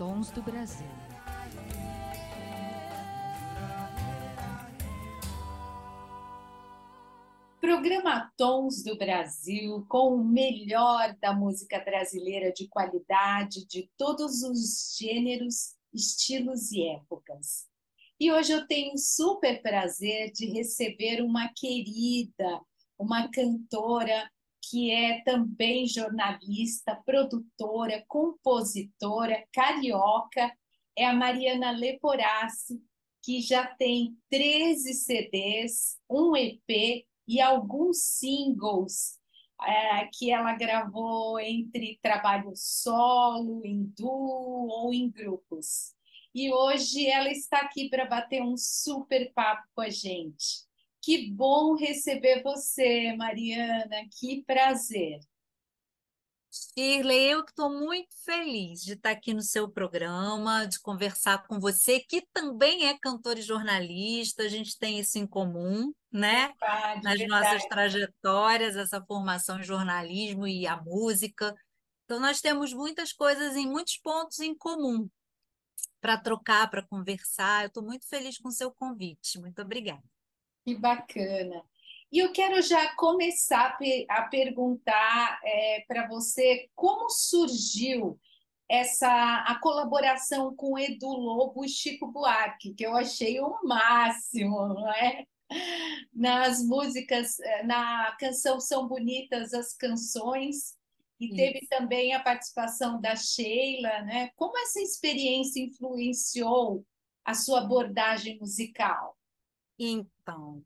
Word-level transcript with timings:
Tons 0.00 0.30
do 0.30 0.40
Brasil. 0.40 0.86
Programa 7.60 8.32
Tons 8.34 8.82
do 8.82 8.96
Brasil, 8.96 9.84
com 9.90 10.14
o 10.14 10.24
melhor 10.24 11.14
da 11.20 11.34
música 11.34 11.78
brasileira 11.80 12.50
de 12.50 12.66
qualidade, 12.66 13.66
de 13.66 13.90
todos 13.98 14.42
os 14.42 14.96
gêneros, 14.98 15.74
estilos 15.92 16.72
e 16.72 16.88
épocas. 16.88 17.66
E 18.18 18.32
hoje 18.32 18.52
eu 18.52 18.66
tenho 18.66 18.94
um 18.94 18.96
super 18.96 19.60
prazer 19.60 20.32
de 20.32 20.46
receber 20.46 21.20
uma 21.20 21.52
querida, 21.54 22.58
uma 22.98 23.30
cantora 23.30 24.30
que 24.62 24.90
é 24.90 25.22
também 25.22 25.86
jornalista, 25.86 27.00
produtora, 27.04 28.04
compositora, 28.06 29.44
carioca, 29.52 30.52
é 30.96 31.06
a 31.06 31.14
Mariana 31.14 31.70
Leporassi, 31.70 32.82
que 33.22 33.40
já 33.40 33.66
tem 33.66 34.16
13 34.30 34.94
CDs, 34.94 35.98
um 36.08 36.36
EP 36.36 37.06
e 37.26 37.40
alguns 37.40 38.02
singles 38.02 39.18
é, 39.62 40.08
que 40.12 40.30
ela 40.30 40.54
gravou 40.54 41.38
entre 41.38 41.98
trabalho 42.02 42.52
solo, 42.54 43.62
em 43.64 43.84
duo 43.96 44.68
ou 44.68 44.92
em 44.92 45.10
grupos. 45.10 45.94
E 46.34 46.52
hoje 46.52 47.06
ela 47.06 47.30
está 47.30 47.58
aqui 47.58 47.88
para 47.88 48.06
bater 48.06 48.42
um 48.42 48.56
super 48.56 49.32
papo 49.32 49.66
com 49.74 49.82
a 49.82 49.90
gente. 49.90 50.69
Que 51.02 51.30
bom 51.30 51.74
receber 51.74 52.42
você, 52.42 53.14
Mariana, 53.16 54.06
que 54.18 54.44
prazer. 54.44 55.20
Shirley, 56.52 57.30
eu 57.30 57.44
estou 57.44 57.70
muito 57.70 58.12
feliz 58.24 58.80
de 58.82 58.94
estar 58.94 59.10
aqui 59.10 59.32
no 59.32 59.40
seu 59.40 59.68
programa, 59.70 60.66
de 60.66 60.80
conversar 60.80 61.46
com 61.46 61.60
você, 61.60 62.00
que 62.00 62.26
também 62.32 62.88
é 62.88 62.98
cantor 62.98 63.38
e 63.38 63.42
jornalista, 63.42 64.42
a 64.42 64.48
gente 64.48 64.76
tem 64.76 64.98
isso 64.98 65.16
em 65.16 65.26
comum, 65.26 65.92
né? 66.10 66.48
Verdade, 66.48 67.02
Nas 67.04 67.18
verdade. 67.18 67.26
nossas 67.28 67.64
trajetórias, 67.66 68.76
essa 68.76 69.00
formação 69.04 69.60
em 69.60 69.62
jornalismo 69.62 70.46
e 70.46 70.66
a 70.66 70.76
música. 70.76 71.54
Então, 72.04 72.18
nós 72.18 72.40
temos 72.40 72.72
muitas 72.72 73.12
coisas 73.12 73.54
em 73.54 73.68
muitos 73.68 73.96
pontos 73.98 74.40
em 74.40 74.52
comum 74.52 75.08
para 76.00 76.18
trocar, 76.18 76.68
para 76.68 76.82
conversar. 76.82 77.62
Eu 77.62 77.68
estou 77.68 77.84
muito 77.84 78.08
feliz 78.08 78.38
com 78.38 78.48
o 78.48 78.52
seu 78.52 78.72
convite. 78.72 79.38
Muito 79.38 79.62
obrigada. 79.62 80.02
Que 80.64 80.74
bacana. 80.74 81.64
E 82.12 82.18
eu 82.18 82.32
quero 82.32 82.60
já 82.60 82.94
começar 82.96 83.78
a 84.08 84.22
perguntar 84.22 85.40
é, 85.44 85.84
para 85.86 86.08
você 86.08 86.68
como 86.74 87.08
surgiu 87.08 88.18
essa 88.68 89.44
a 89.46 89.58
colaboração 89.60 90.54
com 90.54 90.78
Edu 90.78 91.08
Lobo 91.08 91.64
e 91.64 91.68
Chico 91.68 92.06
Buarque, 92.06 92.74
que 92.74 92.84
eu 92.84 92.96
achei 92.96 93.40
o 93.40 93.60
máximo, 93.64 94.68
não 94.68 94.92
é? 94.92 95.24
Nas 96.14 96.62
músicas, 96.62 97.38
é, 97.40 97.64
na 97.64 98.16
canção 98.18 98.60
São 98.60 98.86
Bonitas 98.86 99.52
as 99.52 99.74
Canções, 99.74 100.78
e 101.20 101.34
teve 101.34 101.58
Isso. 101.58 101.68
também 101.68 102.14
a 102.14 102.20
participação 102.20 102.98
da 102.98 103.14
Sheila, 103.14 104.02
né? 104.02 104.30
Como 104.36 104.56
essa 104.58 104.80
experiência 104.80 105.60
influenciou 105.60 106.84
a 107.24 107.34
sua 107.34 107.60
abordagem 107.60 108.38
musical? 108.38 109.19
Então, 109.82 110.62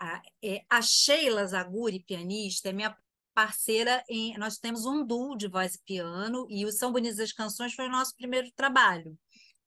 a, 0.00 0.22
é, 0.42 0.64
a 0.70 0.80
Sheila 0.80 1.46
Zaguri, 1.46 2.00
pianista, 2.00 2.70
é 2.70 2.72
minha 2.72 2.96
parceira 3.34 4.02
em. 4.08 4.38
Nós 4.38 4.56
temos 4.56 4.86
um 4.86 5.04
duo 5.04 5.36
de 5.36 5.48
voz 5.48 5.74
e 5.74 5.82
piano, 5.82 6.46
e 6.48 6.64
o 6.64 6.72
São 6.72 6.90
Bonitas 6.90 7.20
as 7.20 7.32
Canções 7.32 7.74
foi 7.74 7.86
o 7.86 7.90
nosso 7.90 8.16
primeiro 8.16 8.50
trabalho 8.52 9.18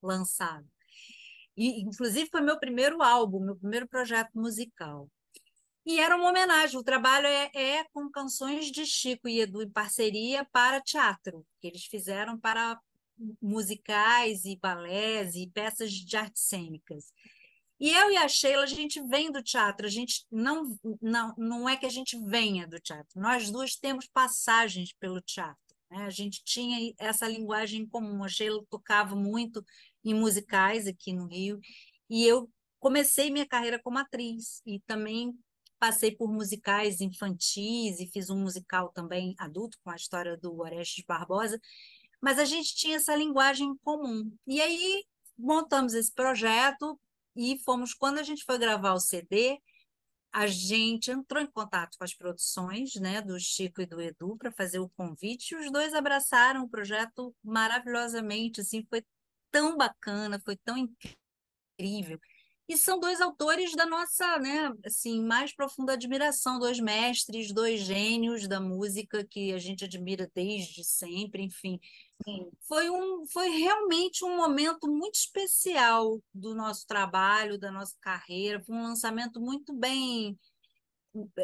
lançado. 0.02 0.66
E, 1.56 1.82
inclusive, 1.82 2.30
foi 2.32 2.42
meu 2.42 2.60
primeiro 2.60 3.04
álbum, 3.04 3.40
meu 3.40 3.56
primeiro 3.56 3.88
projeto 3.88 4.32
musical. 4.34 5.08
E 5.86 6.00
era 6.00 6.16
uma 6.16 6.30
homenagem. 6.30 6.78
O 6.80 6.84
trabalho 6.84 7.28
é, 7.28 7.52
é, 7.54 7.84
com 7.94 8.10
canções 8.10 8.72
de 8.72 8.86
Chico 8.86 9.30
e 9.30 9.42
Edu 9.42 9.62
em 9.62 9.70
parceria 9.70 10.44
para 10.52 10.82
teatro, 10.82 11.46
que 11.62 11.68
eles 11.68 11.86
fizeram 11.86 12.38
para 12.40 12.80
musicais 13.42 14.44
e 14.46 14.56
balés 14.58 15.36
e 15.36 15.48
peças 15.48 15.92
de 15.92 16.18
artes 16.18 16.44
cênicas. 16.44 17.14
E 17.80 17.92
eu 17.92 18.12
e 18.12 18.18
a 18.18 18.28
Sheila, 18.28 18.64
a 18.64 18.68
gente 18.68 19.00
vem 19.08 19.32
do 19.32 19.44
teatro, 19.44 19.86
a 19.86 19.90
gente 19.90 20.26
não, 20.32 20.78
não, 21.02 21.34
não 21.38 21.70
é 21.70 21.78
que 21.78 21.86
a 21.86 21.90
gente 21.90 22.18
venha 22.26 22.68
do 22.68 22.80
teatro, 22.80 23.20
nós 23.22 23.52
duas 23.52 23.76
temos 23.76 24.08
passagens 24.08 24.94
pelo 25.00 25.22
teatro. 25.22 25.68
Né? 25.90 26.04
A 26.04 26.10
gente 26.10 26.44
tinha 26.44 26.94
essa 26.98 27.28
linguagem 27.28 27.82
em 27.82 27.88
comum. 27.88 28.24
A 28.24 28.28
Sheila 28.28 28.64
tocava 28.70 29.16
muito 29.16 29.64
em 30.04 30.14
musicais 30.14 30.88
aqui 30.88 31.14
no 31.14 31.28
Rio, 31.28 31.60
e 32.10 32.26
eu 32.26 32.50
comecei 32.80 33.30
minha 33.30 33.46
carreira 33.46 33.80
como 33.80 33.98
atriz, 33.98 34.62
e 34.66 34.80
também 34.82 35.38
passei 35.80 36.12
por 36.12 36.32
musicais 36.32 37.02
infantis, 37.02 38.00
e 38.00 38.10
fiz 38.12 38.30
um 38.30 38.42
musical 38.42 38.90
também 38.90 39.36
adulto, 39.38 39.78
com 39.84 39.92
a 39.92 39.96
história 39.96 40.38
do 40.38 40.60
Orestes 40.60 41.04
Barbosa, 41.06 41.60
mas 42.22 42.40
a 42.40 42.46
gente 42.46 42.76
tinha 42.76 42.96
essa 42.96 43.16
linguagem 43.16 43.70
em 43.70 43.78
comum. 43.78 44.32
E 44.48 44.60
aí 44.60 45.04
montamos 45.38 45.94
esse 45.94 46.12
projeto, 46.12 47.00
e 47.38 47.60
fomos, 47.60 47.94
quando 47.94 48.18
a 48.18 48.24
gente 48.24 48.44
foi 48.44 48.58
gravar 48.58 48.94
o 48.94 49.00
CD, 49.00 49.60
a 50.34 50.48
gente 50.48 51.12
entrou 51.12 51.42
em 51.42 51.48
contato 51.48 51.98
com 51.98 52.04
as 52.04 52.14
produções 52.14 52.96
né, 52.96 53.22
do 53.22 53.40
Chico 53.40 53.82
e 53.82 53.86
do 53.86 54.02
Edu 54.02 54.36
para 54.38 54.52
fazer 54.52 54.80
o 54.80 54.90
convite, 54.90 55.54
e 55.54 55.58
os 55.58 55.72
dois 55.72 55.94
abraçaram 55.94 56.64
o 56.64 56.70
projeto 56.70 57.36
maravilhosamente, 57.44 58.62
assim, 58.62 58.86
foi 58.90 59.04
tão 59.52 59.78
bacana, 59.78 60.40
foi 60.44 60.58
tão 60.58 60.78
incrível. 60.78 62.20
E 62.68 62.76
são 62.76 63.00
dois 63.00 63.22
autores 63.22 63.72
da 63.74 63.86
nossa, 63.86 64.38
né, 64.40 64.74
assim, 64.86 65.24
mais 65.24 65.56
profunda 65.56 65.94
admiração, 65.94 66.60
dois 66.60 66.80
mestres, 66.80 67.54
dois 67.54 67.80
gênios 67.80 68.46
da 68.46 68.60
música 68.60 69.24
que 69.24 69.54
a 69.54 69.58
gente 69.58 69.86
admira 69.86 70.30
desde 70.36 70.84
sempre, 70.84 71.44
enfim. 71.44 71.80
Foi, 72.68 72.90
um, 72.90 73.26
foi 73.28 73.50
realmente 73.50 74.26
um 74.26 74.36
momento 74.36 74.90
muito 74.90 75.16
especial 75.16 76.22
do 76.34 76.54
nosso 76.54 76.86
trabalho, 76.86 77.58
da 77.58 77.72
nossa 77.72 77.96
carreira. 78.02 78.62
Foi 78.62 78.76
um 78.76 78.84
lançamento 78.84 79.40
muito 79.40 79.74
bem 79.74 80.38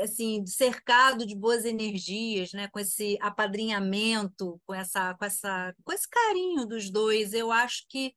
assim 0.01 0.45
cercado 0.45 1.25
de 1.25 1.35
boas 1.35 1.65
energias, 1.65 2.51
né? 2.53 2.67
Com 2.67 2.79
esse 2.79 3.17
apadrinhamento, 3.21 4.61
com 4.65 4.73
essa, 4.73 5.13
com 5.15 5.25
essa, 5.25 5.73
com 5.83 5.91
esse 5.91 6.07
carinho 6.09 6.65
dos 6.65 6.89
dois. 6.89 7.33
Eu 7.33 7.51
acho 7.51 7.85
que 7.87 8.13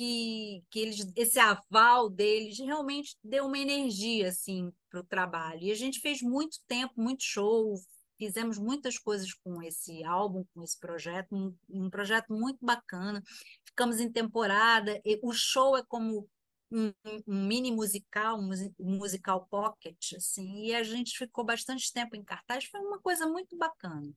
que, 0.00 0.64
que 0.70 0.80
eles, 0.80 1.12
esse 1.14 1.38
aval 1.38 2.08
deles 2.08 2.58
realmente 2.58 3.18
deu 3.22 3.44
uma 3.44 3.58
energia 3.58 4.30
assim 4.30 4.72
para 4.88 5.00
o 5.00 5.04
trabalho. 5.04 5.64
E 5.64 5.70
a 5.70 5.74
gente 5.74 6.00
fez 6.00 6.22
muito 6.22 6.56
tempo, 6.66 6.94
muito 6.96 7.22
show, 7.22 7.74
fizemos 8.16 8.56
muitas 8.56 8.98
coisas 8.98 9.34
com 9.34 9.62
esse 9.62 10.02
álbum, 10.02 10.42
com 10.54 10.62
esse 10.62 10.80
projeto, 10.80 11.36
um, 11.36 11.54
um 11.68 11.90
projeto 11.90 12.32
muito 12.32 12.64
bacana. 12.64 13.22
Ficamos 13.62 14.00
em 14.00 14.10
temporada, 14.10 14.98
o 15.22 15.34
show 15.34 15.76
é 15.76 15.82
como 15.86 16.26
um, 16.72 16.90
um, 17.04 17.46
mini 17.46 17.70
musical, 17.70 18.40
um 18.40 18.96
musical 18.96 19.46
pocket, 19.50 20.14
assim, 20.16 20.64
e 20.64 20.74
a 20.74 20.82
gente 20.82 21.18
ficou 21.18 21.44
bastante 21.44 21.92
tempo 21.92 22.16
em 22.16 22.24
cartaz, 22.24 22.64
foi 22.64 22.80
uma 22.80 22.98
coisa 23.00 23.26
muito 23.26 23.54
bacana. 23.54 24.10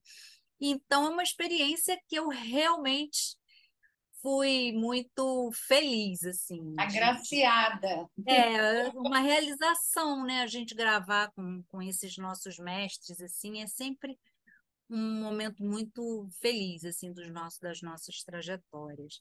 Então, 0.62 1.08
é 1.08 1.10
uma 1.10 1.24
experiência 1.24 2.00
que 2.08 2.16
eu 2.16 2.30
realmente 2.30 3.36
fui 4.24 4.72
muito 4.72 5.52
feliz, 5.54 6.24
assim. 6.24 6.74
Agraciada. 6.80 8.10
De... 8.18 8.32
É, 8.32 8.90
uma 8.96 9.20
realização, 9.20 10.24
né? 10.26 10.42
A 10.42 10.48
gente 10.48 10.74
gravar 10.74 11.30
com, 11.34 11.62
com 11.68 11.82
esses 11.82 12.18
nossos 12.18 12.58
mestres, 12.58 13.22
assim, 13.22 13.62
é 13.62 13.68
sempre 13.68 14.18
um 14.90 15.22
momento 15.22 15.62
muito 15.62 16.28
feliz, 16.40 16.86
assim, 16.86 17.12
dos 17.12 17.30
nossos, 17.30 17.60
das 17.60 17.82
nossas 17.82 18.24
trajetórias. 18.24 19.20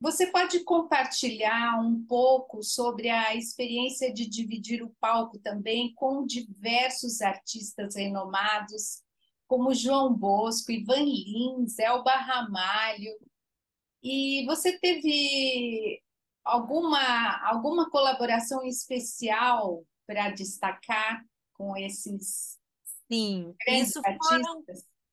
Você 0.00 0.26
pode 0.26 0.64
compartilhar 0.64 1.78
um 1.78 2.04
pouco 2.04 2.62
sobre 2.62 3.10
a 3.10 3.36
experiência 3.36 4.12
de 4.12 4.26
dividir 4.26 4.82
o 4.82 4.94
palco 4.98 5.38
também 5.38 5.94
com 5.94 6.24
diversos 6.24 7.20
artistas 7.20 7.94
renomados, 7.94 9.02
como 9.46 9.74
João 9.74 10.14
Bosco, 10.14 10.72
Ivan 10.72 11.04
Lins, 11.04 11.78
Elba 11.78 12.12
Ramalho, 12.12 13.12
e 14.02 14.44
você 14.46 14.78
teve 14.78 16.02
alguma, 16.44 17.48
alguma 17.48 17.90
colaboração 17.90 18.64
especial 18.64 19.84
para 20.06 20.30
destacar 20.30 21.24
com 21.52 21.76
esses 21.76 22.58
Sim, 23.12 23.54
isso 23.66 24.00
foram, 24.02 24.64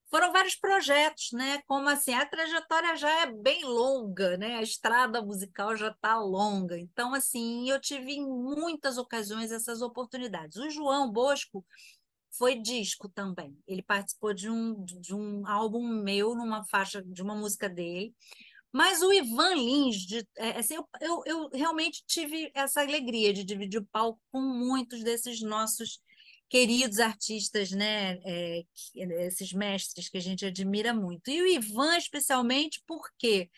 foram 0.10 0.32
vários 0.32 0.56
projetos, 0.56 1.32
né? 1.32 1.62
Como 1.66 1.90
assim, 1.90 2.14
a 2.14 2.26
trajetória 2.26 2.96
já 2.96 3.10
é 3.24 3.32
bem 3.32 3.66
longa, 3.66 4.38
né? 4.38 4.58
A 4.58 4.62
estrada 4.62 5.20
musical 5.22 5.76
já 5.76 5.90
está 5.90 6.18
longa. 6.20 6.78
Então, 6.78 7.16
assim, 7.16 7.68
eu 7.70 7.82
tive 7.82 8.14
em 8.14 8.26
muitas 8.26 9.00
ocasiões 9.00 9.52
essas 9.52 9.82
oportunidades. 9.82 10.58
O 10.58 10.70
João 10.70 11.12
Bosco 11.12 11.66
foi 12.30 12.56
disco 12.56 13.10
também. 13.10 13.58
Ele 13.68 13.82
participou 13.82 14.32
de 14.32 14.48
um, 14.48 14.86
de 14.86 15.16
um 15.16 15.46
álbum 15.48 15.88
meu, 15.88 16.36
numa 16.36 16.64
faixa 16.66 17.02
de 17.02 17.22
uma 17.24 17.36
música 17.36 17.68
dele. 17.68 18.14
Mas 18.78 19.02
o 19.02 19.12
Ivan 19.12 19.56
Lins, 19.56 20.06
de, 20.06 20.24
é, 20.38 20.52
assim, 20.60 20.76
eu, 20.76 20.88
eu, 21.02 21.24
eu, 21.26 21.50
realmente 21.52 22.04
tive 22.06 22.52
essa 22.54 22.82
alegria 22.82 23.34
de 23.34 23.44
dividir 23.44 23.82
o 23.82 23.86
palco 23.88 24.22
com 24.32 24.40
muitos 24.40 25.04
desses 25.04 25.42
nossos 25.42 26.00
queridos 26.48 27.00
artistas, 27.00 27.72
né? 27.72 28.20
É, 28.24 28.64
esses 29.26 29.52
mestres 29.52 30.10
que 30.10 30.18
a 30.20 30.22
gente 30.22 30.46
admira 30.46 30.94
muito. 30.94 31.28
E 31.32 31.42
o 31.42 31.48
Ivan, 31.48 31.98
especialmente, 31.98 32.84
porque 32.86 33.50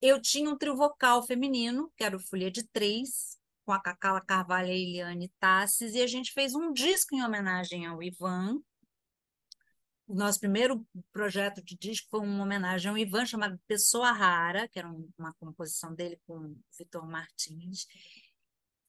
eu 0.00 0.22
tinha 0.22 0.48
um 0.48 0.56
trio 0.56 0.76
vocal 0.76 1.26
feminino, 1.26 1.92
que 1.96 2.04
era 2.04 2.16
o 2.16 2.20
Folha 2.20 2.48
de 2.48 2.62
Três, 2.62 3.36
com 3.66 3.72
a 3.72 3.82
Cacala 3.82 4.20
Carvalho 4.20 4.68
e 4.68 4.70
a 4.70 4.76
Eliane 4.76 5.32
Tassis, 5.40 5.96
e 5.96 6.00
a 6.00 6.06
gente 6.06 6.32
fez 6.32 6.54
um 6.54 6.72
disco 6.72 7.12
em 7.12 7.24
homenagem 7.24 7.86
ao 7.86 8.00
Ivan, 8.00 8.60
o 10.08 10.14
nosso 10.14 10.40
primeiro 10.40 10.84
projeto 11.12 11.62
de 11.62 11.76
disco 11.76 12.08
foi 12.10 12.20
uma 12.20 12.42
homenagem 12.42 12.90
ao 12.90 12.96
Ivan, 12.96 13.26
chamado 13.26 13.60
Pessoa 13.68 14.10
Rara, 14.10 14.66
que 14.66 14.78
era 14.78 14.88
uma 15.18 15.34
composição 15.34 15.94
dele 15.94 16.18
com 16.26 16.56
Vitor 16.78 17.06
Martins. 17.06 17.86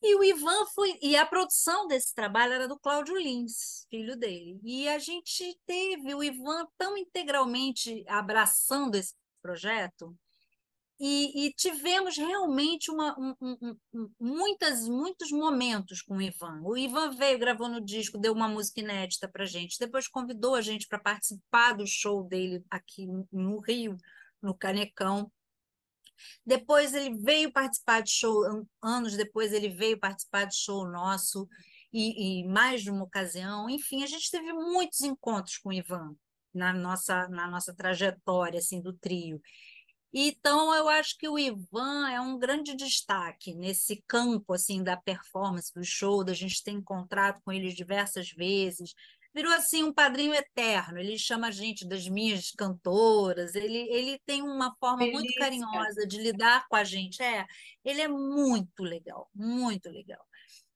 E 0.01 0.16
o 0.16 0.24
Ivan 0.24 0.66
foi. 0.74 0.98
E 1.01 1.18
a 1.18 1.25
produção 1.25 1.86
desse 1.88 2.16
trabalho 2.16 2.54
era 2.54 2.69
do 2.69 2.80
Cláudio 2.80 3.18
Lins, 3.18 3.86
filho 3.89 4.16
dele. 4.16 4.62
E 4.63 4.88
a 4.88 4.98
gente 4.98 5.60
teve 5.66 6.16
o 6.16 6.24
Ivan 6.24 6.66
tão 6.77 6.98
integralmente 6.98 8.06
abraçando 8.07 8.95
esse 8.95 9.13
projeto 9.42 10.18
e, 10.99 11.45
e, 11.45 11.53
tivemos 11.53 12.17
realmente 12.17 12.91
uma, 12.91 13.17
um, 13.17 13.35
um, 13.41 13.77
um, 13.93 14.11
muitas, 14.19 14.87
muitos 14.87 15.31
momentos 15.31 16.01
com 16.01 16.17
o 16.17 16.21
Ivan. 16.21 16.61
O 16.63 16.77
Ivan 16.77 17.11
veio, 17.11 17.39
gravou 17.39 17.69
no 17.69 17.79
disco, 17.79 18.17
deu 18.17 18.33
uma 18.33 18.47
música 18.47 18.81
inédita 18.81 19.27
para 19.27 19.45
gente, 19.45 19.79
depois 19.79 20.07
convidou 20.07 20.55
a 20.55 20.61
gente 20.61 20.87
para 20.87 20.99
participar 20.99 21.73
do 21.73 21.87
show 21.87 22.23
dele 22.23 22.63
aqui 22.69 23.07
no 23.31 23.59
Rio, 23.59 23.95
no 24.41 24.53
Canecão. 24.53 25.31
Depois 26.45 26.93
ele 26.93 27.15
veio 27.17 27.51
participar 27.51 28.01
de 28.01 28.11
show, 28.11 28.43
anos 28.81 29.15
depois 29.15 29.53
ele 29.53 29.69
veio 29.69 29.97
participar 29.97 30.45
de 30.45 30.55
show 30.55 30.85
nosso, 30.85 31.47
e, 31.91 32.41
e 32.41 32.47
mais 32.47 32.81
de 32.81 32.91
uma 32.91 33.03
ocasião. 33.03 33.69
Enfim, 33.69 34.03
a 34.03 34.07
gente 34.07 34.29
teve 34.29 34.51
muitos 34.53 35.01
encontros 35.01 35.57
com 35.57 35.69
o 35.69 35.73
Ivan 35.73 36.15
na 36.53 36.73
nossa, 36.73 37.27
na 37.29 37.47
nossa 37.47 37.73
trajetória 37.73 38.59
assim, 38.59 38.81
do 38.81 38.93
trio. 38.93 39.41
Então, 40.13 40.73
eu 40.73 40.89
acho 40.89 41.17
que 41.17 41.27
o 41.27 41.38
Ivan 41.38 42.09
é 42.09 42.19
um 42.19 42.38
grande 42.38 42.75
destaque 42.75 43.53
nesse 43.53 44.03
campo 44.07 44.53
assim 44.53 44.83
da 44.83 44.97
performance, 44.97 45.73
do 45.73 45.83
show, 45.83 46.23
da 46.23 46.33
gente 46.33 46.63
ter 46.63 46.71
encontrado 46.71 47.39
com 47.44 47.51
ele 47.51 47.71
diversas 47.73 48.31
vezes. 48.31 48.94
Virou 49.33 49.53
assim 49.53 49.83
um 49.83 49.94
padrinho 49.94 50.33
eterno. 50.33 50.97
Ele 50.97 51.17
chama 51.17 51.47
a 51.47 51.51
gente 51.51 51.88
das 51.88 52.07
minhas 52.07 52.50
cantoras. 52.51 53.53
Ele, 53.53 53.77
ele 53.91 54.19
tem 54.25 54.41
uma 54.41 54.75
forma 54.79 55.00
Delícia. 55.00 55.19
muito 55.19 55.35
carinhosa 55.35 56.07
de 56.07 56.17
lidar 56.17 56.67
com 56.67 56.75
a 56.75 56.83
gente. 56.83 57.21
É, 57.21 57.45
ele 57.85 58.01
é 58.01 58.07
muito 58.07 58.81
legal, 58.81 59.29
muito 59.35 59.89
legal 59.89 60.28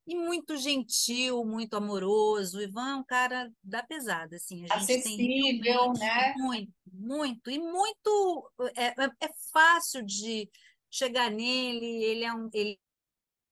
e 0.05 0.15
muito 0.15 0.57
gentil, 0.57 1.45
muito 1.45 1.75
amoroso. 1.75 2.57
O 2.57 2.61
Ivan 2.61 2.89
é 2.89 2.95
um 2.95 3.03
cara 3.03 3.51
da 3.63 3.81
pesada, 3.83 4.35
assim. 4.35 4.65
A 4.69 4.79
gente 4.79 4.99
Acessível, 4.99 5.93
tem 5.93 5.99
né? 5.99 6.33
Muito, 6.37 6.73
muito. 6.91 7.51
E 7.51 7.59
muito. 7.59 8.51
É, 8.75 8.87
é, 8.87 9.09
é 9.21 9.29
fácil 9.51 10.03
de 10.03 10.49
chegar 10.89 11.31
nele, 11.31 12.03
ele 12.03 12.23
é 12.23 12.33
um. 12.33 12.49
Ele, 12.53 12.79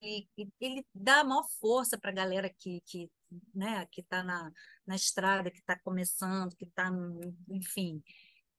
ele, 0.01 0.27
ele 0.59 0.85
dá 0.93 1.21
a 1.21 1.23
maior 1.23 1.47
força 1.59 1.97
para 1.97 2.11
a 2.11 2.15
galera 2.15 2.49
que, 2.59 2.81
que 2.85 3.09
né, 3.53 3.87
que 3.91 4.01
está 4.01 4.23
na, 4.23 4.51
na 4.85 4.95
estrada, 4.95 5.51
que 5.51 5.59
está 5.59 5.77
começando, 5.79 6.55
que 6.55 6.65
está, 6.65 6.91
enfim, 7.49 8.03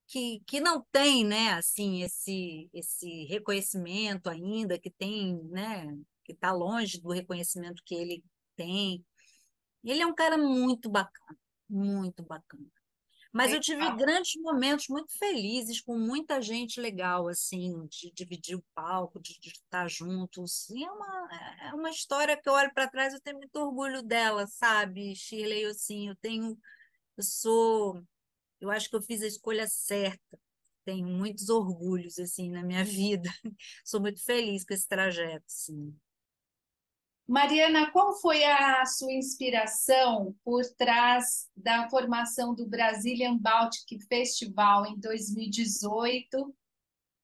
que, 0.07 0.41
que 0.47 0.61
não 0.61 0.85
tem, 0.91 1.25
né, 1.25 1.53
assim, 1.53 2.03
esse, 2.03 2.71
esse 2.73 3.25
reconhecimento 3.25 4.29
ainda, 4.29 4.79
que 4.79 4.91
tem, 4.91 5.43
né, 5.45 5.87
que 6.25 6.33
está 6.33 6.53
longe 6.53 7.01
do 7.01 7.11
reconhecimento 7.11 7.83
que 7.85 7.95
ele 7.95 8.25
tem. 8.57 9.05
Ele 9.85 10.03
é 10.03 10.07
um 10.07 10.15
cara 10.15 10.39
muito 10.39 10.91
bacana, 10.91 11.39
muito 11.69 12.23
bacana. 12.23 12.71
Mas 13.33 13.51
eu 13.51 13.61
tive 13.61 13.91
grandes 13.97 14.35
momentos 14.43 14.89
muito 14.89 15.17
felizes 15.19 15.81
com 15.81 15.99
muita 15.99 16.41
gente 16.43 16.79
legal, 16.79 17.29
assim, 17.29 17.87
de 17.87 18.13
dividir 18.13 18.57
o 18.57 18.65
palco, 18.75 19.19
de, 19.19 19.41
de 19.41 19.49
estar 19.49 19.89
juntos. 19.89 20.69
E 20.69 20.85
é 20.85 20.91
uma, 20.91 21.29
é 21.63 21.75
uma 21.75 21.89
história 21.89 22.37
que 22.37 22.47
eu 22.47 22.53
olho 22.53 22.73
para 22.75 22.91
trás, 22.91 23.15
eu 23.15 23.21
tenho 23.23 23.39
muito 23.39 23.57
orgulho 23.57 24.03
dela, 24.03 24.47
sabe, 24.47 25.17
Shirley? 25.17 25.65
Assim, 25.65 26.09
eu 26.09 26.17
tenho, 26.17 26.59
eu 27.17 27.25
sou, 27.25 28.03
eu 28.61 28.71
acho 28.71 28.91
que 28.91 28.97
eu 28.97 29.03
fiz 29.03 29.23
a 29.23 29.27
escolha 29.27 29.67
certa. 29.67 30.39
Tenho 30.85 31.09
muitos 31.09 31.49
orgulhos, 31.49 32.19
assim, 32.19 32.51
na 32.51 32.63
minha 32.63 32.85
vida. 32.85 33.31
Sou 33.83 33.99
muito 33.99 34.23
feliz 34.23 34.63
com 34.63 34.75
esse 34.75 34.87
trajeto, 34.87 35.47
sim. 35.49 35.97
Mariana, 37.27 37.91
qual 37.93 38.15
foi 38.21 38.45
a 38.45 38.85
sua 38.85 39.13
inspiração 39.13 40.35
por 40.45 40.63
trás 40.77 41.49
da 41.57 41.89
formação 41.89 42.55
do 42.55 42.67
Brazilian 42.67 43.39
Baltic 43.39 44.01
Festival 44.09 44.87
em 44.87 44.99
2018? 44.99 46.55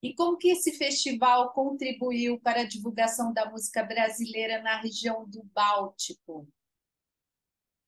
E 0.01 0.13
como 0.15 0.37
que 0.37 0.49
esse 0.49 0.71
festival 0.77 1.51
contribuiu 1.53 2.39
para 2.39 2.61
a 2.61 2.67
divulgação 2.67 3.33
da 3.33 3.49
música 3.49 3.83
brasileira 3.83 4.61
na 4.61 4.79
região 4.79 5.27
do 5.27 5.43
Báltico? 5.53 6.47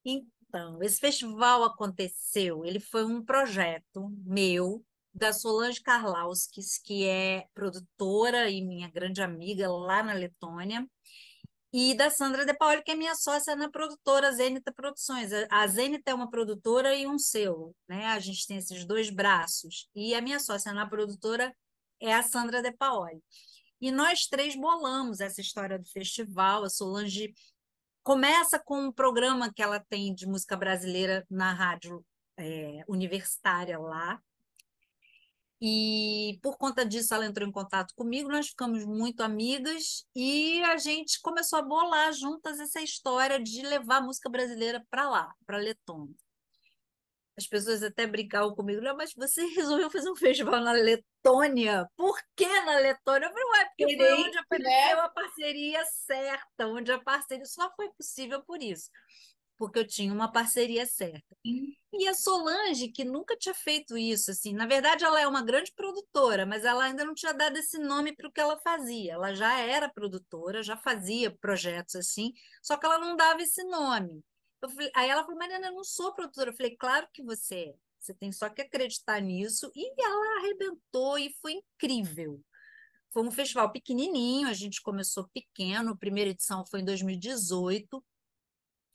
Então, 0.04 0.84
esse 0.84 1.00
festival 1.00 1.63
aconteceu, 1.63 2.66
ele 2.66 2.80
foi 2.80 3.06
um 3.06 3.24
projeto 3.24 4.10
meu, 4.25 4.84
da 5.13 5.31
Solange 5.31 5.81
Karlauskis, 5.81 6.78
que 6.78 7.06
é 7.06 7.48
produtora 7.54 8.50
e 8.50 8.62
minha 8.62 8.90
grande 8.90 9.22
amiga 9.22 9.69
lá 9.69 10.04
na 10.04 10.13
Letônia, 10.13 10.86
e 11.74 11.94
da 11.96 12.10
Sandra 12.10 12.46
De 12.46 12.54
Paoli, 12.54 12.84
que 12.84 12.92
é 12.92 12.96
minha 12.96 13.16
sócia 13.16 13.56
na 13.56 13.70
produtora 13.70 14.32
Zenita 14.34 14.74
Produções. 14.74 15.32
A 15.50 15.66
Zenita 15.68 16.12
é 16.12 16.14
uma 16.14 16.30
produtora 16.30 16.94
e 16.96 17.08
um 17.08 17.18
selo, 17.18 17.74
né? 17.88 18.08
A 18.08 18.20
gente 18.20 18.46
tem 18.46 18.58
esses 18.58 18.86
dois 18.86 19.10
braços. 19.10 19.88
E 19.96 20.14
a 20.14 20.22
minha 20.22 20.40
sócia 20.40 20.74
na 20.74 20.86
produtora 20.86 21.56
é 22.00 22.14
a 22.14 22.24
Sandra 22.24 22.62
De 22.62 22.72
Paoli. 22.74 23.22
E 23.80 23.92
nós 23.92 24.28
três 24.28 24.56
bolamos 24.56 25.22
essa 25.22 25.40
história 25.40 25.80
do 25.80 25.88
festival. 25.88 26.64
A 26.64 26.70
Solange 26.70 27.34
começa 28.04 28.60
com 28.60 28.88
um 28.88 28.92
programa 28.92 29.52
que 29.54 29.62
ela 29.62 29.80
tem 29.80 30.14
de 30.14 30.28
música 30.28 30.58
brasileira 30.58 31.26
na 31.30 31.54
rádio 31.54 32.04
é, 32.38 32.84
universitária 32.88 33.80
lá, 33.80 34.20
e 35.62 36.39
por 36.41 36.58
conta 36.58 36.84
disso, 36.84 37.13
ela 37.13 37.25
entrou 37.25 37.48
em 37.48 37.51
contato 37.51 37.94
comigo, 37.96 38.27
nós 38.27 38.48
ficamos 38.48 38.84
muito 38.84 39.22
amigas 39.22 40.03
e 40.15 40.60
a 40.63 40.75
gente 40.75 41.22
começou 41.22 41.60
a 41.60 41.62
bolar 41.62 42.12
juntas 42.13 42.60
essa 42.60 42.82
história 42.82 43.39
de 43.39 43.62
levar 43.62 43.98
a 43.98 44.01
música 44.01 44.27
brasileira 44.27 44.84
para 44.89 45.08
lá, 45.08 45.32
para 45.46 45.58
Letônia. 45.58 46.15
As 47.38 47.46
pessoas 47.46 47.84
até 47.84 48.08
brincavam 48.08 48.56
comigo, 48.56 48.82
não, 48.82 48.98
mas 48.98 49.13
você 49.13 49.46
resolveu 49.56 49.91
fazer 49.91 50.10
um 50.10 50.15
festival 50.15 50.60
na 50.62 50.72
Letônia? 50.72 51.88
Por 51.96 52.20
que 52.36 52.48
na 52.62 52.77
Letônia? 52.77 53.27
Eu 53.27 53.32
falei, 53.32 53.46
ué, 53.46 53.65
porque 53.77 53.98
foi 53.98 54.13
onde 54.13 54.38
apareceu 54.39 54.98
né? 54.98 55.01
a 55.03 55.10
parceria 55.10 55.86
certa, 55.86 56.68
onde 56.68 56.91
a 56.91 57.00
parceria 57.00 57.46
só 57.46 57.72
foi 57.75 57.89
possível 57.91 58.44
por 58.44 58.63
isso 58.63 58.89
porque 59.62 59.77
eu 59.77 59.86
tinha 59.88 60.12
uma 60.12 60.32
parceria 60.32 60.88
certa. 60.88 61.38
E 61.46 62.08
a 62.08 62.15
Solange, 62.15 62.88
que 62.88 63.06
nunca 63.06 63.38
tinha 63.38 63.53
feito 63.53 63.96
isso, 63.96 64.32
assim, 64.32 64.56
na 64.56 64.65
verdade 64.65 65.03
ela 65.03 65.22
é 65.22 65.27
uma 65.27 65.44
grande 65.44 65.72
produtora, 65.75 66.48
mas 66.48 66.65
ela 66.65 66.86
ainda 66.86 67.06
não 67.06 67.13
tinha 67.13 67.32
dado 67.32 67.58
esse 67.58 67.77
nome 67.77 68.12
para 68.15 68.27
o 68.27 68.32
que 68.32 68.41
ela 68.41 68.58
fazia. 68.58 69.13
Ela 69.13 69.36
já 69.36 69.60
era 69.60 69.88
produtora, 69.88 70.63
já 70.63 70.75
fazia 70.75 71.30
projetos 71.30 71.94
assim, 71.96 72.34
só 72.60 72.75
que 72.75 72.88
ela 72.88 72.98
não 72.98 73.15
dava 73.15 73.44
esse 73.44 73.63
nome. 73.65 74.25
Falei, 74.60 74.91
aí 74.96 75.08
ela 75.08 75.24
falou, 75.24 75.38
Mariana, 75.38 75.68
eu 75.68 75.74
não 75.74 75.84
sou 75.84 76.12
produtora. 76.12 76.50
Eu 76.50 76.56
falei, 76.56 76.75
claro 76.75 77.08
que 77.13 77.22
você 77.22 77.56
é. 77.56 77.75
Você 78.00 78.15
tem 78.15 78.32
só 78.32 78.50
que 78.50 78.63
acreditar 78.63 79.22
nisso. 79.22 79.72
E 79.75 80.03
ela 80.03 80.39
arrebentou 80.39 81.20
e 81.20 81.36
foi 81.39 81.53
incrível. 81.53 82.41
Foi 83.12 83.22
um 83.22 83.32
festival 83.32 83.72
pequenininho, 83.72 84.48
a 84.48 84.53
gente 84.53 84.82
começou 84.82 85.30
pequeno, 85.32 85.91
a 85.91 85.98
primeira 85.98 86.32
edição 86.32 86.65
foi 86.65 86.80
em 86.80 86.86
2018, 86.86 88.03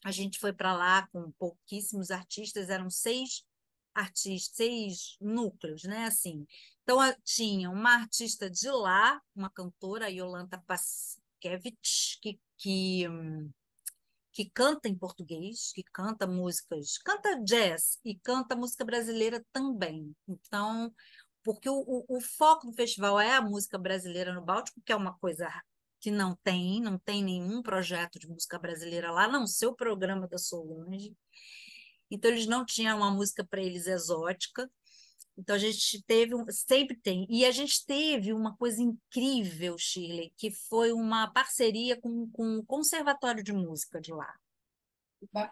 a 0.07 0.13
gente 0.13 0.39
foi 0.39 0.53
para 0.53 0.73
lá 0.73 1.09
com 1.09 1.33
pouquíssimos 1.33 2.13
artistas, 2.13 2.71
eram 2.71 2.89
seis 2.89 3.45
artistas, 3.93 4.55
seis 4.55 5.17
núcleos, 5.21 5.83
né? 5.83 6.05
Assim. 6.05 6.47
Então, 6.85 6.99
tinha 7.25 7.69
uma 7.69 7.95
artista 7.95 8.49
de 8.49 8.71
lá, 8.71 9.21
uma 9.35 9.51
cantora, 9.51 10.09
Yolanta 10.09 10.63
Paskevich, 10.65 12.21
que, 12.23 12.39
que, 12.57 13.05
que 14.31 14.49
canta 14.55 14.89
em 14.89 14.95
português, 14.95 15.73
que 15.75 15.83
canta 15.83 16.25
músicas, 16.25 16.99
canta 16.99 17.43
jazz 17.43 17.99
e 18.05 18.17
canta 18.17 18.55
música 18.55 18.85
brasileira 18.85 19.45
também. 19.53 20.15
Então, 20.29 20.95
porque 21.43 21.69
o, 21.69 21.81
o, 21.85 22.17
o 22.17 22.21
foco 22.21 22.69
do 22.69 22.73
festival 22.75 23.19
é 23.19 23.33
a 23.33 23.43
música 23.43 23.77
brasileira 23.77 24.33
no 24.33 24.45
Báltico, 24.45 24.81
que 24.83 24.93
é 24.93 24.97
uma 24.97 25.19
coisa 25.19 25.49
que 26.01 26.11
não 26.11 26.37
tem, 26.43 26.81
não 26.81 26.99
tem 26.99 27.23
nenhum 27.23 27.63
projeto 27.63 28.19
de 28.19 28.29
música 28.29 28.59
brasileira 28.59 29.11
lá, 29.11 29.29
não 29.29 29.47
ser 29.47 29.67
o 29.67 29.75
programa 29.75 30.29
da 30.29 30.39
Solange. 30.39 31.15
Então, 32.11 32.31
eles 32.31 32.47
não 32.47 32.65
tinham 32.65 32.99
uma 32.99 33.11
música 33.11 33.45
para 33.45 33.61
eles 33.61 33.87
exótica. 33.87 34.71
Então 35.39 35.55
a 35.55 35.59
gente 35.59 36.03
teve, 36.05 36.35
um, 36.35 36.47
sempre 36.49 36.97
tem, 36.97 37.27
e 37.29 37.45
a 37.45 37.51
gente 37.51 37.85
teve 37.85 38.33
uma 38.33 38.57
coisa 38.57 38.81
incrível, 38.81 39.77
Shirley, 39.79 40.33
que 40.35 40.51
foi 40.51 40.93
uma 40.93 41.31
parceria 41.31 42.01
com, 42.01 42.31
com 42.31 42.57
o 42.57 42.65
Conservatório 42.65 43.45
de 43.45 43.53
Música 43.53 44.01
de 44.01 44.13
lá. 44.13 44.35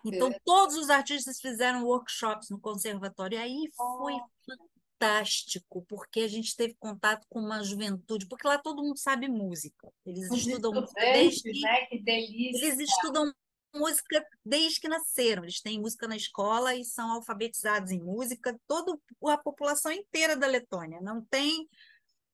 Então 0.05 0.33
todos 0.43 0.77
os 0.77 0.89
artistas 0.89 1.39
fizeram 1.39 1.85
workshops 1.85 2.49
no 2.49 2.59
conservatório, 2.59 3.37
e 3.37 3.43
aí 3.43 3.71
foi 3.77 4.15
oh. 4.15 4.74
Fantástico, 5.05 5.85
porque 5.89 6.21
a 6.21 6.29
gente 6.29 6.57
teve 6.57 6.75
contato 6.75 7.27
com 7.29 7.41
uma 7.41 7.63
juventude, 7.63 8.27
porque 8.27 8.47
lá 8.47 8.59
todo 8.59 8.83
mundo 8.83 8.99
sabe 8.99 9.29
música. 9.29 9.93
Eles 10.05 10.31
Os 10.31 10.47
estudam 10.47 10.73
desde, 10.95 11.61
né? 11.61 11.87
Que 11.87 11.99
delícia. 12.01 12.67
Eles 12.67 12.79
estudam 12.79 13.33
música 13.75 14.27
desde 14.45 14.81
que 14.81 14.89
nasceram. 14.89 15.45
Eles 15.45 15.61
têm 15.61 15.81
música 15.81 16.09
na 16.09 16.17
escola 16.17 16.75
e 16.75 16.85
são 16.85 17.13
alfabetizados 17.13 17.91
em 17.91 18.01
música. 18.01 18.59
Toda 18.67 18.99
a 19.27 19.39
população 19.39 19.93
inteira 19.93 20.37
da 20.37 20.47
Letônia. 20.47 21.01
Não 21.01 21.23
tem 21.23 21.69